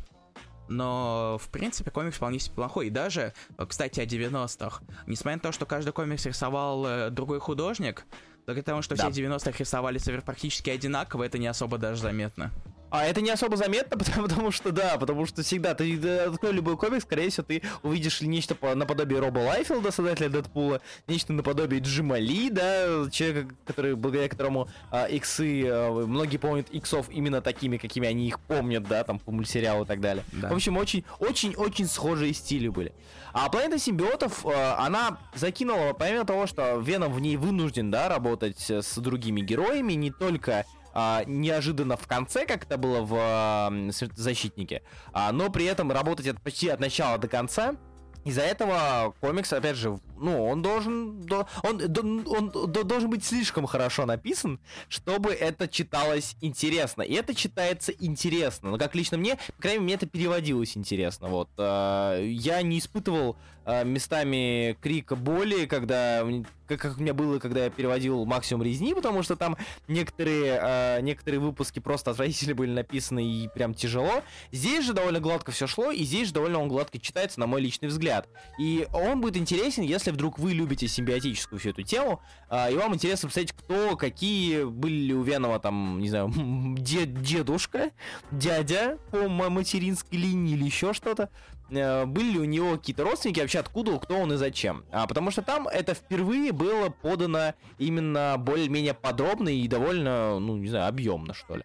но, 0.67 1.37
в 1.41 1.49
принципе, 1.49 1.91
комикс 1.91 2.17
вполне 2.17 2.39
себе 2.39 2.55
плохой. 2.55 2.87
И 2.87 2.89
даже, 2.89 3.33
кстати, 3.67 3.99
о 3.99 4.05
90-х, 4.05 4.81
несмотря 5.07 5.37
на 5.37 5.41
то, 5.41 5.51
что 5.51 5.65
каждый 5.65 5.93
комикс 5.93 6.25
рисовал 6.25 6.85
э, 6.85 7.09
другой 7.09 7.39
художник, 7.39 8.05
только 8.45 8.61
потому, 8.61 8.81
что 8.81 8.95
да. 8.95 9.09
все 9.09 9.23
90-х 9.23 9.57
рисовали 9.57 9.99
практически 10.21 10.69
одинаково, 10.69 11.23
это 11.23 11.37
не 11.37 11.47
особо 11.47 11.77
даже 11.77 12.01
заметно. 12.01 12.51
А 12.89 13.05
это 13.05 13.21
не 13.21 13.29
особо 13.29 13.57
заметно, 13.57 13.97
потому, 13.97 14.27
потому 14.27 14.51
что 14.51 14.71
да, 14.71 14.97
потому 14.97 15.25
что 15.25 15.43
всегда 15.43 15.73
ты 15.73 15.97
открой 16.19 16.53
любой 16.53 16.77
комикс, 16.77 17.03
скорее 17.03 17.29
всего, 17.29 17.43
ты 17.43 17.61
увидишь 17.83 18.21
нечто 18.21 18.55
по, 18.55 18.73
наподобие 18.75 19.19
Роба 19.19 19.39
Лайфилда, 19.39 19.91
создателя 19.91 20.29
Дэдпула, 20.29 20.81
нечто 21.07 21.33
наподобие 21.33 21.81
Джима 21.81 22.17
Ли, 22.17 22.49
да, 22.49 23.09
человека, 23.11 23.53
который, 23.65 23.95
благодаря 23.95 24.29
которому 24.29 24.69
а, 24.91 25.05
иксы, 25.05 25.65
а, 25.67 26.05
многие 26.05 26.37
помнят 26.37 26.69
иксов 26.69 27.09
именно 27.09 27.41
такими, 27.41 27.77
какими 27.77 28.07
они 28.07 28.27
их 28.27 28.39
помнят, 28.39 28.87
да, 28.87 29.03
там 29.03 29.19
по 29.19 29.31
мультсериалу 29.31 29.83
и 29.83 29.87
так 29.87 29.99
далее. 29.99 30.23
Да. 30.31 30.49
В 30.49 30.53
общем, 30.53 30.77
очень, 30.77 31.03
очень, 31.19 31.55
очень 31.55 31.87
схожие 31.87 32.33
стили 32.33 32.67
были. 32.67 32.93
А 33.33 33.49
планета 33.49 33.77
симбиотов, 33.79 34.45
а, 34.45 34.85
она 34.85 35.17
закинула, 35.33 35.93
помимо 35.93 36.25
того, 36.25 36.47
что 36.47 36.79
Веном 36.79 37.13
в 37.13 37.19
ней 37.19 37.37
вынужден, 37.37 37.91
да, 37.91 38.07
работать 38.09 38.69
с 38.69 38.97
другими 38.97 39.41
героями, 39.41 39.93
не 39.93 40.11
только 40.11 40.65
а, 40.95 41.23
неожиданно 41.25 41.97
в 41.97 42.07
конце, 42.07 42.45
как 42.45 42.63
это 42.63 42.77
было 42.77 43.01
в 43.01 43.91
защитнике, 44.15 44.81
а, 45.11 45.31
но 45.33 45.49
при 45.49 45.65
этом 45.65 45.91
работать 45.91 46.25
от, 46.27 46.41
почти 46.41 46.69
от 46.69 46.79
начала 46.79 47.17
до 47.17 47.27
конца. 47.27 47.75
Из-за 48.23 48.41
этого 48.41 49.13
комикс, 49.19 49.51
опять 49.53 49.75
же, 49.75 49.99
ну, 50.17 50.45
он 50.45 50.61
должен, 50.61 51.27
он, 51.63 51.81
он, 51.97 52.51
он, 52.53 52.71
должен 52.71 53.09
быть 53.09 53.25
слишком 53.25 53.65
хорошо 53.65 54.05
написан, 54.05 54.59
чтобы 54.87 55.33
это 55.33 55.67
читалось 55.67 56.35
интересно. 56.41 57.01
И 57.01 57.13
это 57.13 57.33
читается 57.33 57.91
интересно. 57.91 58.71
Но 58.71 58.77
как 58.77 58.95
лично 58.95 59.17
мне, 59.17 59.37
по 59.55 59.61
крайней 59.61 59.79
мере, 59.79 59.85
мне 59.85 59.93
это 59.95 60.05
переводилось 60.05 60.77
интересно. 60.77 61.27
Вот. 61.27 61.49
Э, 61.57 62.25
я 62.25 62.61
не 62.61 62.79
испытывал 62.79 63.37
э, 63.65 63.83
местами 63.83 64.77
крика 64.81 65.15
боли, 65.15 65.65
когда 65.65 66.23
как, 66.67 66.79
как 66.79 66.97
у 66.97 67.01
меня 67.01 67.13
было, 67.13 67.39
когда 67.39 67.65
я 67.65 67.69
переводил 67.69 68.25
максимум 68.25 68.63
резни, 68.63 68.93
потому 68.93 69.23
что 69.23 69.35
там 69.35 69.57
некоторые, 69.87 70.59
э, 70.61 71.01
некоторые 71.01 71.39
выпуски 71.39 71.79
просто 71.79 72.11
отвратительно 72.11 72.55
были 72.55 72.71
написаны 72.71 73.25
и 73.25 73.47
прям 73.49 73.73
тяжело. 73.73 74.23
Здесь 74.51 74.85
же 74.85 74.93
довольно 74.93 75.19
гладко 75.19 75.51
все 75.51 75.67
шло, 75.67 75.91
и 75.91 76.03
здесь 76.03 76.29
же 76.29 76.33
довольно 76.33 76.59
он 76.59 76.67
гладко 76.67 76.99
читается, 76.99 77.39
на 77.39 77.47
мой 77.47 77.61
личный 77.61 77.89
взгляд. 77.89 78.27
И 78.59 78.87
он 78.93 79.21
будет 79.21 79.37
интересен, 79.37 79.83
если 79.83 80.04
если 80.05 80.15
вдруг 80.15 80.37
вы 80.37 80.53
любите 80.53 80.87
симбиотическую 80.87 81.59
всю 81.59 81.69
эту 81.69 81.81
тему, 81.81 82.21
а, 82.47 82.69
и 82.69 82.75
вам 82.75 82.93
интересно 82.93 83.27
посмотреть, 83.27 83.53
кто, 83.53 83.95
какие 83.95 84.63
были 84.63 85.13
у 85.13 85.23
Венова 85.23 85.59
там, 85.59 85.99
не 85.99 86.09
знаю, 86.09 86.31
дед, 86.77 87.21
дедушка, 87.21 87.91
дядя 88.31 88.99
по 89.11 89.27
материнской 89.27 90.19
линии 90.19 90.53
или 90.53 90.65
еще 90.65 90.93
что-то, 90.93 91.29
э, 91.71 92.05
были 92.05 92.33
ли 92.33 92.39
у 92.39 92.45
него 92.45 92.77
какие-то 92.77 93.03
родственники, 93.03 93.39
вообще 93.39 93.59
откуда, 93.59 93.97
кто 93.97 94.17
он 94.17 94.33
и 94.33 94.35
зачем. 94.35 94.85
А, 94.91 95.07
потому 95.07 95.31
что 95.31 95.41
там 95.41 95.67
это 95.67 95.95
впервые 95.95 96.51
было 96.51 96.89
подано 96.89 97.55
именно 97.79 98.35
более-менее 98.37 98.93
подробно 98.93 99.49
и 99.49 99.67
довольно, 99.67 100.39
ну, 100.39 100.57
не 100.57 100.67
знаю, 100.67 100.87
объемно, 100.87 101.33
что 101.33 101.55
ли. 101.55 101.63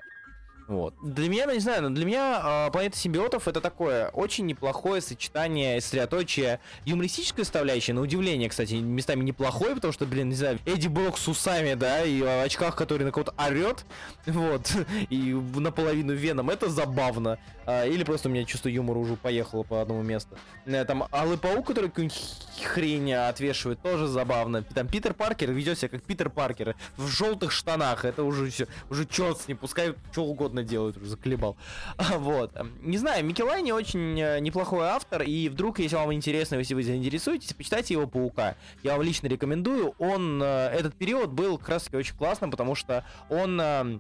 Вот. 0.71 0.95
Для 1.03 1.29
меня, 1.29 1.47
ну, 1.47 1.53
не 1.53 1.59
знаю, 1.59 1.91
для 1.91 2.05
меня 2.05 2.67
э, 2.69 2.71
планета 2.71 2.97
симбиотов 2.97 3.49
это 3.49 3.61
такое 3.61 4.09
очень 4.11 4.47
неплохое 4.47 5.01
сочетание 5.01 5.81
сосредоточия 5.81 6.61
юмористической 6.85 7.45
составляющей, 7.45 7.93
на 7.93 8.01
удивление, 8.01 8.49
кстати, 8.49 8.75
местами 8.75 9.25
неплохое, 9.25 9.75
потому 9.75 9.93
что, 9.93 10.07
блин, 10.07 10.29
не 10.29 10.37
знаю, 10.37 10.61
Эдди 10.67 10.87
Брок 10.87 11.19
с 11.19 11.27
усами, 11.27 11.75
да, 11.75 12.05
и 12.05 12.23
в 12.23 12.45
очках, 12.45 12.77
который 12.77 13.03
на 13.03 13.11
кого-то 13.11 13.35
орет, 13.37 13.85
вот, 14.27 14.73
и 15.09 15.33
наполовину 15.57 16.13
веном, 16.13 16.51
это 16.51 16.71
забавно. 16.71 17.41
А, 17.67 17.85
или 17.85 18.05
просто 18.05 18.29
у 18.29 18.33
меня 18.33 18.45
чувство 18.45 18.69
юмора 18.69 18.99
уже 18.99 19.17
поехало 19.17 19.65
по 19.65 19.83
одному 19.83 20.03
месту. 20.03 20.37
Э, 20.67 20.85
там 20.85 21.05
Алый 21.13 21.37
Паук, 21.39 21.67
который 21.67 21.91
какую-нибудь 21.91 22.21
хрень 22.65 23.13
отвешивает, 23.13 23.81
тоже 23.83 24.07
забавно. 24.07 24.63
Там 24.63 24.87
Питер 24.89 25.15
Паркер 25.15 25.51
ведет 25.51 25.79
себя 25.79 25.89
как 25.89 26.03
Питер 26.03 26.31
Паркер 26.31 26.77
в 26.97 27.09
желтых 27.09 27.53
штанах, 27.53 28.05
это 28.05 28.23
уже 28.23 28.51
все, 28.51 28.67
уже 28.89 29.05
черт 29.05 29.41
с 29.41 29.49
ним, 29.49 29.57
пускай 29.57 29.95
что 30.13 30.25
угодно 30.25 30.60
угодно 30.61 30.65
делают, 30.65 30.97
уже 30.97 31.07
заколебал. 31.07 31.57
Вот. 32.19 32.57
Не 32.83 32.99
знаю, 32.99 33.25
Микелайни 33.25 33.73
очень 33.73 34.21
э, 34.21 34.41
неплохой 34.41 34.87
автор, 34.87 35.23
и 35.23 35.49
вдруг, 35.49 35.79
если 35.79 35.97
вам 35.97 36.13
интересно, 36.13 36.57
если 36.57 36.75
вы 36.75 36.83
заинтересуетесь, 36.83 37.53
почитайте 37.55 37.95
его 37.95 38.07
«Паука». 38.07 38.57
Я 38.83 38.93
вам 38.93 39.03
лично 39.03 39.27
рекомендую. 39.29 39.95
Он, 39.99 40.43
э, 40.43 40.47
этот 40.69 40.95
период 40.95 41.31
был 41.31 41.59
как 41.59 41.69
раз 41.69 41.85
таки 41.85 41.97
очень 41.97 42.17
классным, 42.17 42.51
потому 42.51 42.75
что 42.75 43.05
он 43.29 43.61
э, 43.61 43.99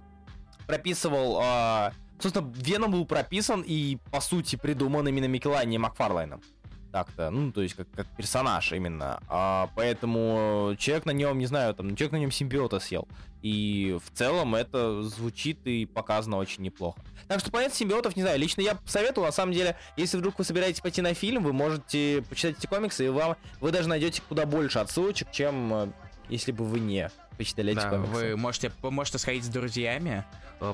прописывал... 0.66 1.92
Собственно, 2.20 2.52
Веном 2.54 2.90
был 2.90 3.06
прописан 3.06 3.64
и, 3.66 3.96
по 4.10 4.20
сути, 4.20 4.56
придуман 4.56 5.08
именно 5.08 5.24
Микелайни 5.24 5.76
и 5.76 5.78
Макфарлайном 5.78 6.42
так-то, 6.90 7.31
ну, 7.31 7.53
то 7.53 7.62
есть 7.62 7.74
как, 7.74 7.90
как 7.90 8.07
персонаж 8.16 8.72
именно. 8.72 9.20
А, 9.29 9.70
поэтому 9.74 10.74
человек 10.79 11.07
на 11.07 11.12
нем, 11.12 11.38
не 11.38 11.46
знаю, 11.46 11.74
там, 11.74 11.94
человек 11.96 12.12
на 12.12 12.16
нем 12.16 12.31
симбиота 12.31 12.81
съел. 12.81 13.09
И 13.42 13.98
в 14.05 14.16
целом 14.16 14.55
это 14.55 15.03
звучит 15.03 15.66
и 15.66 15.87
показано 15.87 16.37
очень 16.37 16.62
неплохо. 16.62 17.00
Так 17.26 17.40
что 17.40 17.50
понять 17.50 17.74
симбиотов, 17.74 18.16
не 18.16 18.22
знаю, 18.22 18.38
лично 18.38 18.61
я 18.61 18.79
советую, 18.85 19.24
на 19.24 19.33
самом 19.33 19.53
деле, 19.53 19.76
если 19.96 20.18
вдруг 20.18 20.38
вы 20.38 20.44
собираетесь 20.44 20.81
пойти 20.81 21.00
на 21.00 21.14
фильм, 21.14 21.44
вы 21.44 21.53
можете 21.53 22.22
почитать 22.29 22.59
эти 22.59 22.66
комиксы, 22.66 23.07
и 23.07 23.09
вам, 23.09 23.37
вы 23.61 23.70
даже 23.70 23.88
найдете 23.88 24.22
куда 24.29 24.46
больше 24.46 24.79
отсылочек, 24.79 25.31
чем 25.31 25.72
э, 25.72 25.88
если 26.29 26.53
бы 26.53 26.64
вы 26.64 26.81
не 26.81 27.11
почитали 27.38 27.72
да, 27.72 27.81
эти 27.81 27.88
комиксы. 27.88 28.12
Вы 28.12 28.37
можете, 28.37 28.72
можете 28.83 29.18
сходить 29.18 29.44
с 29.44 29.48
друзьями, 29.48 30.24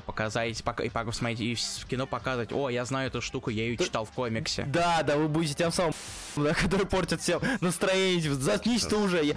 показать, 0.05 0.63
пока, 0.63 0.83
и 0.83 0.89
посмотреть, 0.89 1.39
и 1.39 1.55
в 1.55 1.85
кино 1.85 2.05
показывать, 2.05 2.51
о, 2.51 2.69
я 2.69 2.85
знаю 2.85 3.07
эту 3.07 3.21
штуку, 3.21 3.49
я 3.49 3.63
ее 3.63 3.77
читал 3.77 4.05
в 4.05 4.11
комиксе. 4.11 4.65
Да, 4.67 5.03
да, 5.03 5.17
вы 5.17 5.27
будете 5.27 5.55
тем 5.55 5.71
самым, 5.71 5.93
да, 6.35 6.53
который 6.53 6.85
портит 6.85 7.21
всем 7.21 7.41
настроение, 7.61 8.33
заткнись 8.33 8.85
ты 8.85 8.95
уже. 8.95 9.23
Я, 9.23 9.35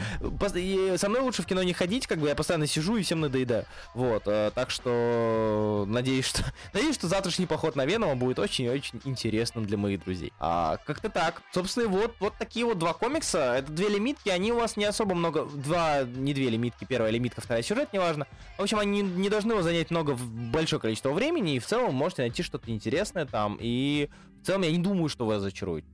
я, 0.54 0.98
со 0.98 1.08
мной 1.08 1.22
лучше 1.22 1.42
в 1.42 1.46
кино 1.46 1.62
не 1.62 1.72
ходить, 1.72 2.06
как 2.06 2.18
бы 2.18 2.28
я 2.28 2.34
постоянно 2.34 2.66
сижу 2.66 2.96
и 2.96 3.02
всем 3.02 3.20
надоедаю. 3.20 3.64
Вот, 3.94 4.24
э, 4.26 4.50
так 4.54 4.70
что 4.70 5.84
надеюсь, 5.86 6.26
что 6.26 6.44
надеюсь, 6.72 6.94
что 6.94 7.08
завтрашний 7.08 7.46
поход 7.46 7.76
на 7.76 7.86
Венома 7.86 8.16
будет 8.16 8.38
очень-очень 8.38 9.00
интересным 9.04 9.66
для 9.66 9.76
моих 9.76 10.04
друзей. 10.04 10.32
А, 10.38 10.78
как-то 10.84 11.08
так. 11.08 11.42
Собственно, 11.52 11.88
вот, 11.88 12.14
вот 12.20 12.34
такие 12.38 12.64
вот 12.64 12.78
два 12.78 12.92
комикса. 12.92 13.54
Это 13.58 13.72
две 13.72 13.88
лимитки, 13.88 14.28
они 14.28 14.52
у 14.52 14.56
вас 14.56 14.76
не 14.76 14.84
особо 14.84 15.14
много, 15.14 15.44
два, 15.44 16.02
не 16.02 16.34
две 16.34 16.48
лимитки, 16.50 16.84
первая 16.84 17.10
лимитка, 17.10 17.40
вторая 17.40 17.62
сюжет, 17.62 17.92
неважно. 17.92 18.26
В 18.58 18.62
общем, 18.62 18.78
они 18.78 19.02
не 19.02 19.28
должны 19.28 19.54
вас 19.54 19.64
занять 19.64 19.90
много 19.90 20.16
большое 20.52 20.80
количество 20.80 21.12
времени, 21.12 21.56
и 21.56 21.58
в 21.58 21.66
целом 21.66 21.94
можете 21.94 22.22
найти 22.22 22.42
что-то 22.42 22.70
интересное 22.70 23.26
там, 23.26 23.58
и 23.60 24.08
в 24.42 24.46
целом 24.46 24.62
я 24.62 24.70
не 24.70 24.78
думаю, 24.78 25.08
что 25.08 25.26
вы 25.26 25.36
разочаруетесь. 25.36 25.88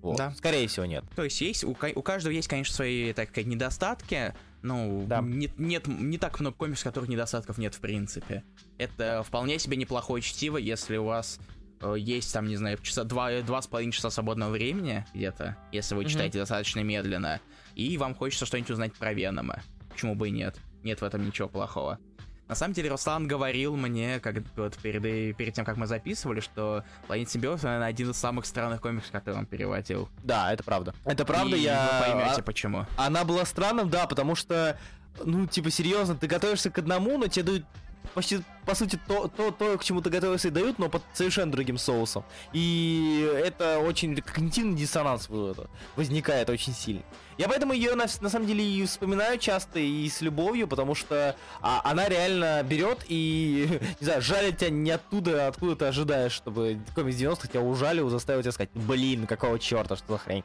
Вот. 0.00 0.16
Да. 0.16 0.32
Скорее 0.32 0.66
всего, 0.66 0.84
нет. 0.84 1.04
То 1.14 1.22
есть 1.22 1.40
есть 1.40 1.62
у, 1.62 1.70
у 1.70 2.02
каждого 2.02 2.32
есть, 2.32 2.48
конечно, 2.48 2.74
свои, 2.74 3.12
так 3.12 3.30
сказать, 3.30 3.46
недостатки. 3.46 4.34
Ну, 4.62 5.04
Да. 5.08 5.20
нет, 5.20 5.58
нет, 5.58 5.86
не 5.86 6.18
так 6.18 6.40
много 6.40 6.56
комиксов, 6.56 6.84
которых 6.84 7.08
недостатков 7.08 7.56
нет 7.56 7.74
в 7.74 7.80
принципе. 7.80 8.42
Это 8.78 9.22
вполне 9.22 9.58
себе 9.60 9.76
неплохое 9.76 10.20
чтиво, 10.22 10.56
если 10.56 10.96
у 10.96 11.04
вас 11.04 11.38
э, 11.80 11.94
есть 11.98 12.32
там, 12.32 12.48
не 12.48 12.56
знаю, 12.56 12.78
часа 12.82 13.04
два, 13.04 13.42
два 13.42 13.62
с 13.62 13.68
половиной 13.68 13.92
часа 13.92 14.10
свободного 14.10 14.50
времени 14.50 15.04
где-то, 15.14 15.56
если 15.70 15.94
вы 15.94 16.04
читаете 16.06 16.38
достаточно 16.38 16.80
медленно, 16.80 17.40
и 17.76 17.96
вам 17.96 18.16
хочется 18.16 18.44
что-нибудь 18.44 18.70
узнать 18.70 18.94
про 18.94 19.12
Венома. 19.14 19.62
Почему 19.90 20.16
бы 20.16 20.28
и 20.28 20.30
нет? 20.32 20.56
Нет 20.82 21.00
в 21.00 21.04
этом 21.04 21.24
ничего 21.24 21.48
плохого. 21.48 21.98
На 22.52 22.56
самом 22.56 22.74
деле, 22.74 22.90
Руслан 22.90 23.26
говорил 23.26 23.76
мне, 23.76 24.20
как 24.20 24.36
вот 24.56 24.76
перед, 24.76 25.00
перед 25.38 25.54
тем, 25.54 25.64
как 25.64 25.78
мы 25.78 25.86
записывали, 25.86 26.40
что 26.40 26.84
Планета 27.06 27.30
Симбиоз, 27.30 27.62
наверное, 27.62 27.88
один 27.88 28.10
из 28.10 28.18
самых 28.18 28.44
странных 28.44 28.82
комиксов, 28.82 29.10
который 29.10 29.36
он 29.36 29.46
переводил. 29.46 30.10
Да, 30.22 30.52
это 30.52 30.62
правда. 30.62 30.94
Это 31.06 31.24
правда, 31.24 31.56
И 31.56 31.60
я... 31.60 31.88
Вы 31.94 32.06
поймете, 32.12 32.40
а- 32.40 32.42
почему. 32.42 32.86
Она 32.98 33.24
была 33.24 33.46
странным, 33.46 33.88
да, 33.88 34.06
потому 34.06 34.34
что, 34.34 34.78
ну, 35.24 35.46
типа, 35.46 35.70
серьезно, 35.70 36.14
ты 36.14 36.26
готовишься 36.26 36.68
к 36.70 36.76
одному, 36.76 37.16
но 37.16 37.26
тебе 37.26 37.42
дают 37.42 37.64
почти, 38.12 38.42
по 38.64 38.74
сути, 38.74 38.98
то, 39.08 39.28
то, 39.28 39.50
то, 39.50 39.76
к 39.78 39.84
чему 39.84 40.00
ты 40.00 40.10
готовился 40.10 40.48
и 40.48 40.50
дают, 40.50 40.78
но 40.78 40.88
под 40.88 41.02
совершенно 41.12 41.50
другим 41.50 41.78
соусом. 41.78 42.24
И 42.52 43.28
это 43.44 43.78
очень 43.78 44.14
когнитивный 44.16 44.76
диссонанс 44.76 45.28
возникает 45.96 46.48
очень 46.50 46.74
сильно. 46.74 47.02
Я 47.38 47.48
поэтому 47.48 47.72
ее 47.72 47.94
на, 47.94 48.06
на 48.20 48.28
самом 48.28 48.46
деле 48.46 48.64
и 48.64 48.84
вспоминаю 48.84 49.38
часто 49.38 49.78
и 49.80 50.08
с 50.08 50.20
любовью, 50.20 50.68
потому 50.68 50.94
что 50.94 51.34
а, 51.60 51.80
она 51.84 52.08
реально 52.08 52.62
берет 52.62 53.04
и, 53.08 53.80
не 54.00 54.04
знаю, 54.04 54.22
жалит 54.22 54.58
тебя 54.58 54.70
не 54.70 54.90
оттуда, 54.90 55.48
откуда 55.48 55.76
ты 55.76 55.84
ожидаешь, 55.86 56.32
чтобы 56.32 56.78
комикс 56.94 57.16
90-х 57.16 57.48
тебя 57.48 57.62
ужалил, 57.62 58.10
заставил 58.10 58.42
тебя 58.42 58.52
сказать, 58.52 58.70
блин, 58.74 59.26
какого 59.26 59.58
черта, 59.58 59.96
что 59.96 60.12
за 60.12 60.18
хрень. 60.18 60.44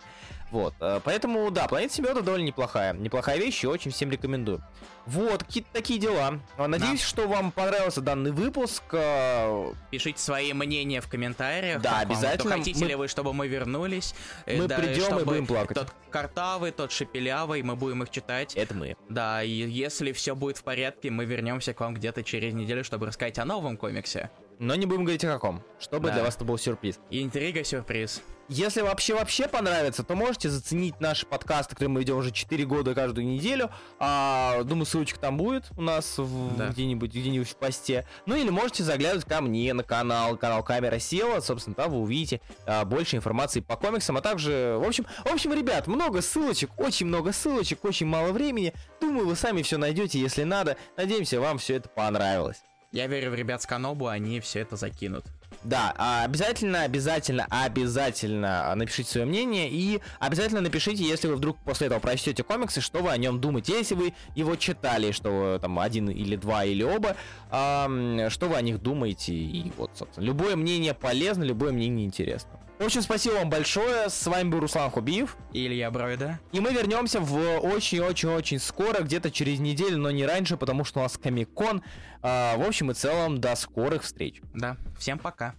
Вот, 0.50 0.74
э, 0.80 1.02
поэтому, 1.04 1.52
да, 1.52 1.68
Планета 1.68 1.94
Симбиота 1.94 2.22
довольно 2.22 2.46
неплохая. 2.46 2.94
Неплохая 2.94 3.38
вещь 3.38 3.64
и 3.64 3.68
очень 3.68 3.92
всем 3.92 4.10
рекомендую. 4.10 4.64
Вот, 5.06 5.44
какие-то 5.44 5.70
такие 5.74 6.00
дела. 6.00 6.40
А, 6.58 6.68
Надеюсь, 6.68 7.02
что 7.02 7.28
вам 7.28 7.52
понравился 7.52 8.02
данный 8.08 8.32
выпуск. 8.32 8.84
э, 8.94 9.74
Пишите 9.92 10.20
свои 10.20 10.54
мнения 10.54 11.02
в 11.02 11.10
комментариях. 11.10 11.82
Да, 11.82 12.00
обязательно. 12.00 12.52
то 12.54 12.58
Хотите 12.58 12.80
Мы- 12.84 12.88
ли 12.88 12.96
вы, 12.96 13.08
чтобы 13.10 13.34
мы 13.34 13.48
вернулись? 13.50 14.16
Мы 14.46 14.66
да, 14.68 14.78
придем 14.78 15.20
и 15.20 15.24
будем 15.26 15.46
плакать. 15.46 15.76
Тот 15.76 15.94
картавый, 16.10 16.72
тот 16.72 16.92
шепелявый, 16.94 17.62
мы 17.64 17.76
будем 17.76 18.04
их 18.04 18.10
читать. 18.10 18.56
Это 18.56 18.74
мы. 18.74 18.96
Да, 19.10 19.44
и 19.44 19.50
если 19.52 20.14
все 20.14 20.36
будет 20.36 20.58
в 20.58 20.64
порядке, 20.64 21.12
мы 21.12 21.26
вернемся 21.26 21.74
к 21.74 21.82
вам 21.82 21.94
где-то 21.96 22.24
через 22.24 22.54
неделю, 22.54 22.84
чтобы 22.86 23.08
рассказать 23.08 23.38
о 23.40 23.46
новом 23.46 23.76
комиксе. 23.76 24.30
Но 24.60 24.76
не 24.76 24.86
будем 24.86 25.04
говорить 25.04 25.26
о 25.26 25.28
каком, 25.34 25.62
чтобы 25.80 26.08
Да. 26.08 26.16
для 26.16 26.24
вас 26.24 26.36
это 26.38 26.46
был 26.46 26.58
сюрприз. 26.58 27.00
И 27.10 27.22
интрига, 27.22 27.64
сюрприз. 27.64 28.22
Если 28.50 28.80
вообще-вообще 28.82 29.50
понравится, 29.50 30.04
то 30.04 30.16
можете 30.16 30.50
заценить 30.50 31.02
наши 31.02 31.26
подкасты, 31.26 31.76
которые 31.76 31.90
мы 31.90 32.00
ведем 32.00 32.18
уже 32.18 32.32
4 32.32 32.66
года 32.66 32.96
каждую 32.96 33.28
неделю. 33.28 33.70
А, 34.00 34.64
думаю, 34.64 34.86
ссылочка 34.86 35.20
там 35.20 35.36
будет 35.38 35.66
у 35.76 35.82
нас 35.82 36.18
в- 36.18 36.56
Да. 36.58 36.70
где-нибудь, 36.70 37.12
где-нибудь 37.12 37.50
в 37.50 37.56
посте. 37.58 38.08
Ну 38.26 38.36
или 38.36 38.50
можете 38.50 38.84
заглядывать 38.84 39.26
ко 39.26 39.42
мне 39.42 39.74
на 39.74 39.84
канал, 39.84 40.38
канал 40.38 40.64
Камера 40.64 40.98
Села. 40.98 41.42
Собственно, 41.42 41.76
там 41.76 41.92
вы 41.92 41.98
увидите 42.00 42.40
а, 42.66 42.86
больше 42.86 43.18
информации 43.18 43.60
по 43.60 43.76
комиксам, 43.76 44.16
а 44.16 44.22
также, 44.22 44.78
в 44.82 44.88
общем, 44.88 45.06
в 45.26 45.34
общем, 45.34 45.54
ребят, 45.54 45.88
много 45.88 46.22
ссылочек, 46.22 46.70
очень 46.80 47.06
много 47.08 47.34
ссылочек, 47.34 47.84
очень 47.84 48.06
мало 48.06 48.32
времени. 48.32 48.74
Думаю, 49.02 49.28
вы 49.28 49.36
сами 49.36 49.62
все 49.62 49.76
найдете, 49.78 50.20
если 50.22 50.44
надо. 50.44 50.78
Надеемся, 50.96 51.42
вам 51.42 51.58
все 51.58 51.76
это 51.76 51.90
понравилось. 51.90 52.58
Я 52.94 53.08
верю 53.08 53.32
в 53.32 53.36
ребят 53.36 53.62
с 53.62 53.66
Канобу, 53.66 54.08
они 54.08 54.40
все 54.40 54.62
это 54.62 54.78
закинут. 54.78 55.26
Да, 55.64 55.94
а 55.98 56.24
обязательно, 56.24 56.84
обязательно, 56.84 57.46
обязательно 57.50 58.74
напишите 58.76 59.10
свое 59.10 59.26
мнение 59.26 59.70
и 59.70 60.00
обязательно 60.20 60.62
напишите, 60.62 61.04
если 61.04 61.28
вы 61.28 61.36
вдруг 61.36 61.58
после 61.58 61.88
этого 61.88 62.00
прочтете 62.00 62.44
комиксы, 62.44 62.80
что 62.80 63.00
вы 63.00 63.10
о 63.10 63.18
нем 63.18 63.42
думаете. 63.42 63.74
Если 63.74 63.96
вы 63.96 64.14
его 64.36 64.56
читали, 64.56 65.12
что 65.12 65.60
там 65.62 65.80
один 65.80 66.10
или 66.10 66.36
два 66.36 66.64
или 66.64 66.84
оба, 66.84 67.16
что 67.50 68.48
вы 68.48 68.56
о 68.56 68.62
них 68.62 68.82
думаете. 68.82 69.34
И 69.34 69.72
вот, 69.78 69.92
собственно, 69.96 70.24
любое 70.24 70.56
мнение 70.56 70.94
полезно, 70.94 71.44
любое 71.44 71.72
мнение 71.72 72.06
интересно. 72.06 72.52
В 72.80 72.84
общем, 72.84 73.02
спасибо 73.02 73.34
вам 73.36 73.50
большое. 73.50 74.08
С 74.08 74.28
вами 74.28 74.50
был 74.50 74.60
Руслан 74.60 74.92
Хубиев. 74.92 75.36
И 75.52 75.66
Илья 75.66 75.90
Бройда. 75.90 76.40
И 76.52 76.60
мы 76.60 76.72
вернемся 76.72 77.20
в 77.20 77.58
очень-очень-очень 77.58 78.60
скоро, 78.60 79.02
где-то 79.02 79.32
через 79.32 79.60
неделю, 79.60 79.98
но 79.98 80.12
не 80.12 80.28
раньше, 80.28 80.58
потому 80.58 80.84
что 80.86 81.00
у 81.00 81.02
нас 81.02 81.18
Комик-кон. 81.18 81.82
А, 82.22 82.56
в 82.56 82.62
общем 82.62 82.92
и 82.92 82.94
целом, 82.94 83.42
до 83.42 83.56
скорых 83.56 84.04
встреч. 84.04 84.42
Да, 84.54 84.78
всем 85.00 85.18
пока. 85.18 85.56